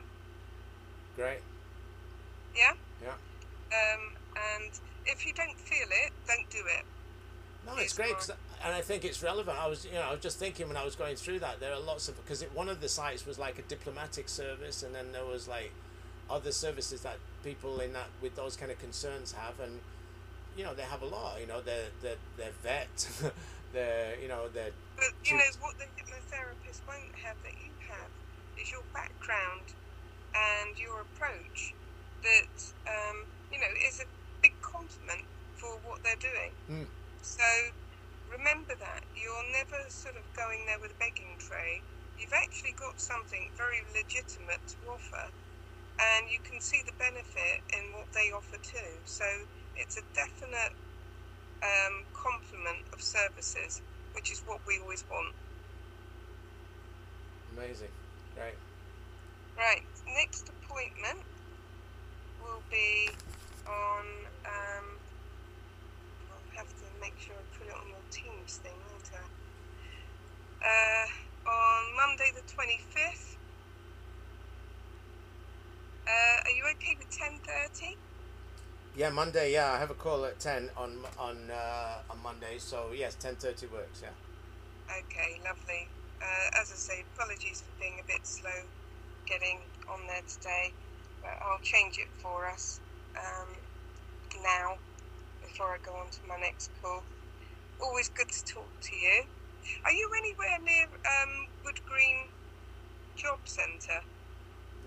great. 1.15 1.39
Yeah? 2.55 2.73
Yeah. 3.01 3.09
Um, 3.13 4.15
and 4.35 4.71
if 5.07 5.25
you 5.25 5.33
don't 5.33 5.57
feel 5.57 5.87
it, 5.89 6.11
don't 6.27 6.49
do 6.51 6.59
it. 6.59 6.85
No, 7.65 7.73
it's 7.73 7.85
It's 7.85 7.93
great, 7.93 8.13
'cause- 8.13 8.29
and 8.61 8.73
I 8.73 8.81
think 8.81 9.03
it's 9.03 9.21
relevant. 9.23 9.57
I 9.57 9.67
was, 9.67 9.85
you 9.85 9.93
know, 9.93 10.01
I 10.01 10.11
was 10.11 10.21
just 10.21 10.37
thinking 10.39 10.67
when 10.67 10.77
I 10.77 10.83
was 10.85 10.95
going 10.95 11.15
through 11.15 11.39
that, 11.39 11.59
there 11.59 11.73
are 11.73 11.79
lots 11.79 12.07
of 12.07 12.15
because 12.17 12.41
one 12.53 12.69
of 12.69 12.81
the 12.81 12.89
sites 12.89 13.25
was 13.25 13.37
like 13.39 13.57
a 13.59 13.63
diplomatic 13.63 14.29
service, 14.29 14.83
and 14.83 14.93
then 14.95 15.11
there 15.11 15.25
was 15.25 15.47
like 15.47 15.71
other 16.29 16.51
services 16.51 17.01
that 17.01 17.17
people 17.43 17.79
in 17.79 17.93
that 17.93 18.09
with 18.21 18.35
those 18.35 18.55
kind 18.55 18.71
of 18.71 18.79
concerns 18.79 19.31
have, 19.33 19.59
and 19.59 19.81
you 20.55 20.63
know, 20.63 20.73
they 20.73 20.83
have 20.83 21.01
a 21.01 21.05
lot. 21.05 21.39
You 21.39 21.47
know, 21.47 21.61
they're 21.61 21.89
they're, 22.01 22.17
they're 22.37 22.51
vet, 22.63 23.09
they're 23.73 24.19
you 24.19 24.27
know 24.27 24.49
they're 24.49 24.71
But 24.95 25.13
you 25.23 25.37
know 25.37 25.43
what 25.61 25.77
the 25.77 25.85
hypnotherapist 26.67 26.83
won't 26.87 27.15
have 27.23 27.37
that 27.43 27.55
you 27.55 27.71
have 27.87 28.11
is 28.59 28.71
your 28.71 28.83
background 28.93 29.71
and 30.35 30.75
your 30.79 31.01
approach. 31.01 31.73
That 32.23 32.55
um, 32.89 33.17
you 33.53 33.59
know 33.59 33.71
is 33.87 34.01
a 34.01 34.07
big 34.41 34.53
compliment 34.59 35.23
for 35.55 35.79
what 35.85 36.03
they're 36.03 36.19
doing. 36.19 36.53
Mm. 36.67 36.89
So 37.21 37.47
remember 38.27 38.75
that 38.75 39.05
you're 39.15 39.47
never 39.53 39.79
sort 39.87 40.17
of 40.17 40.25
going 40.35 40.65
there 40.67 40.81
with 40.81 40.91
a 40.91 40.99
begging 40.99 41.37
tray. 41.39 41.79
You've 42.17 42.33
actually 42.33 42.73
got 42.75 42.97
something 42.99 43.53
very 43.55 43.85
legitimate 43.93 44.65
to 44.73 44.77
offer, 44.89 45.29
and 46.01 46.25
you 46.33 46.41
can 46.41 46.59
see 46.59 46.81
the 46.83 46.97
benefit 46.97 47.61
in 47.71 47.93
what 47.93 48.09
they 48.11 48.33
offer 48.33 48.57
too. 48.59 48.97
So 49.05 49.25
it's 49.77 49.95
a 49.95 50.03
definite 50.17 50.73
um, 51.61 52.09
complement 52.17 52.89
of 52.91 52.99
services, 52.99 53.85
which 54.17 54.33
is 54.33 54.41
what 54.49 54.65
we 54.65 54.81
always 54.81 55.05
want. 55.05 55.37
Amazing, 57.57 57.89
great. 58.35 58.53
Right, 59.57 59.81
next 60.13 60.45
appointment 60.49 61.25
will 62.39 62.61
be 62.69 63.09
on. 63.65 64.05
Um, 64.45 64.85
I'll 66.29 66.57
have 66.61 66.69
to 66.69 66.85
make 67.01 67.17
sure 67.17 67.35
I 67.35 67.43
put 67.57 67.67
it 67.67 67.73
on 67.73 67.89
your 67.89 68.05
Teams 68.11 68.57
thing, 68.61 68.77
won't 68.77 69.09
I? 69.13 69.25
Uh, 70.61 71.05
on 71.49 71.81
Monday 71.97 72.29
the 72.35 72.45
25th. 72.45 73.37
Uh, 76.07 76.37
are 76.45 76.51
you 76.55 76.63
okay 76.75 76.95
with 76.97 77.09
10.30? 77.09 77.97
Yeah, 78.95 79.09
Monday. 79.09 79.53
Yeah, 79.53 79.71
I 79.73 79.77
have 79.79 79.91
a 79.91 79.93
call 79.95 80.25
at 80.25 80.39
ten 80.39 80.71
on 80.75 81.05
on 81.19 81.51
uh, 81.51 82.01
on 82.09 82.17
Monday. 82.23 82.57
So 82.57 82.93
yes, 82.93 83.15
ten 83.15 83.35
thirty 83.35 83.67
works. 83.67 84.01
Yeah. 84.01 84.09
Okay, 84.89 85.41
lovely. 85.45 85.96
Uh, 86.21 86.61
as 86.61 86.71
I 86.71 86.77
say, 86.77 86.97
apologies 87.13 87.61
for 87.61 87.73
being 87.79 87.97
a 88.01 88.07
bit 88.07 88.25
slow 88.25 88.65
getting 89.27 89.59
on 89.91 89.99
there 90.07 90.23
today, 90.27 90.73
but 91.21 91.35
I'll 91.43 91.61
change 91.61 91.97
it 91.99 92.07
for 92.17 92.47
us 92.47 92.79
um, 93.17 93.55
now 94.41 94.77
before 95.41 95.67
I 95.67 95.77
go 95.83 95.93
on 95.93 96.09
to 96.11 96.21
my 96.27 96.37
next 96.39 96.71
call. 96.81 97.03
Always 97.81 98.09
good 98.09 98.29
to 98.29 98.41
talk 98.45 98.69
to 98.81 98.95
you. 98.95 99.25
Are 99.85 99.91
you 99.91 100.09
anywhere 100.17 100.57
near 100.63 100.85
um, 100.85 101.47
Wood 101.65 101.79
Green 101.85 102.31
Job 103.15 103.39
Centre? 103.45 104.01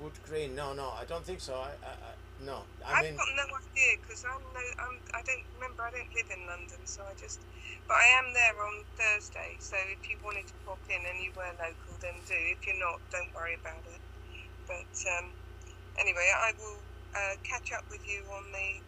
Wood 0.01 0.19
Green? 0.27 0.55
No, 0.55 0.73
no, 0.73 0.90
I 0.99 1.05
don't 1.05 1.25
think 1.25 1.40
so. 1.40 1.55
I, 1.55 1.77
I, 1.85 1.93
I 1.93 2.12
no, 2.44 2.64
I 2.87 3.03
mean, 3.03 3.12
have 3.14 3.20
got 3.20 3.33
no 3.37 3.46
idea 3.48 3.92
because 4.00 4.24
I'm 4.24 4.42
no, 4.42 4.64
I'm, 4.81 4.96
I 5.14 5.22
don't 5.26 5.46
remember. 5.55 5.85
I 5.85 5.92
don't 5.92 6.12
live 6.16 6.31
in 6.33 6.42
London, 6.48 6.83
so 6.88 7.05
I 7.05 7.14
just. 7.14 7.44
But 7.88 8.00
I 8.00 8.09
am 8.18 8.33
there 8.33 8.57
on 8.57 8.85
Thursday, 8.96 9.61
so 9.61 9.76
if 9.92 10.09
you 10.09 10.18
wanted 10.24 10.48
to 10.48 10.57
pop 10.64 10.81
in 10.88 11.03
and 11.05 11.20
you 11.20 11.33
were 11.37 11.53
local, 11.61 12.00
then 12.00 12.24
do. 12.24 12.37
If 12.55 12.66
you're 12.66 12.81
not, 12.81 13.05
don't 13.12 13.33
worry 13.37 13.57
about 13.59 13.85
it. 13.87 14.03
But 14.66 14.94
um, 15.18 15.37
anyway, 16.00 16.29
I 16.33 16.53
will 16.57 16.85
uh, 17.14 17.37
catch 17.44 17.72
up 17.74 17.87
with 17.90 18.07
you 18.07 18.24
on 18.31 18.53
the 18.53 18.83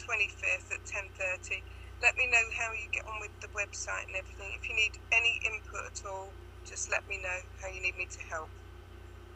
25th 0.00 0.72
at 0.74 0.82
10:30. 0.84 1.62
Let 2.02 2.16
me 2.16 2.26
know 2.30 2.46
how 2.56 2.72
you 2.74 2.88
get 2.92 3.06
on 3.06 3.18
with 3.20 3.34
the 3.40 3.50
website 3.54 4.06
and 4.08 4.16
everything. 4.16 4.52
If 4.54 4.68
you 4.68 4.76
need 4.76 4.98
any 5.12 5.40
input 5.46 5.86
at 5.88 6.00
all, 6.06 6.34
just 6.66 6.90
let 6.90 7.08
me 7.08 7.18
know 7.22 7.40
how 7.62 7.68
you 7.68 7.82
need 7.82 7.96
me 7.96 8.06
to 8.06 8.22
help. 8.30 8.50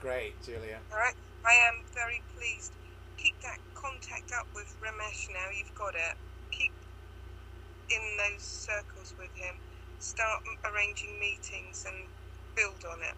great, 0.01 0.43
Julia. 0.43 0.81
All 0.93 0.99
right. 0.99 1.17
I 1.45 1.55
am 1.69 1.85
very 1.95 2.23
pleased. 2.35 2.77
Keep 3.23 3.41
that 3.43 3.59
contact 3.75 4.33
up 4.35 4.49
with 4.53 4.75
Ramesh 4.83 5.31
now. 5.31 5.47
You've 5.57 5.75
got 5.79 5.95
it. 5.95 6.19
Keep 6.51 6.73
in 7.91 8.03
those 8.19 8.43
circles 8.43 9.15
with 9.17 9.31
him. 9.39 9.55
Start 10.01 10.43
arranging 10.67 11.15
meetings 11.21 11.87
and 11.87 11.95
build 12.57 12.83
on 12.91 12.99
it. 12.99 13.15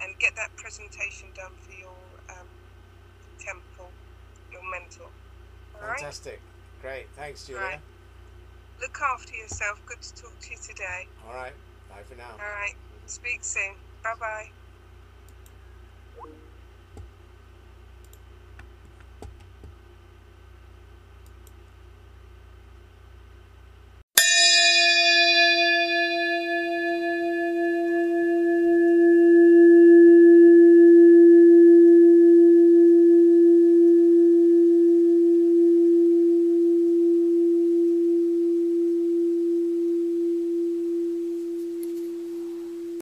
And 0.00 0.14
get 0.20 0.36
that 0.36 0.54
presentation 0.56 1.26
done 1.34 1.50
for 1.58 1.72
your 1.74 1.98
um, 2.30 2.46
temple, 3.40 3.90
your 4.52 4.62
mentor. 4.70 5.10
All 5.74 5.88
right. 5.88 5.98
Fantastic. 5.98 6.40
Great. 6.80 7.06
Thanks, 7.16 7.44
Julia. 7.46 7.62
Right. 7.62 7.80
Look 8.80 8.98
after 9.02 9.34
yourself. 9.34 9.82
Good 9.86 10.02
to 10.02 10.22
talk 10.22 10.38
to 10.38 10.50
you 10.50 10.58
today. 10.62 11.08
All 11.26 11.34
right. 11.34 11.54
Bye 11.90 12.02
for 12.08 12.14
now. 12.14 12.30
All 12.30 12.38
right. 12.38 12.74
Speak 13.06 13.42
soon. 13.42 13.74
Bye 14.04 14.14
bye. 14.20 14.61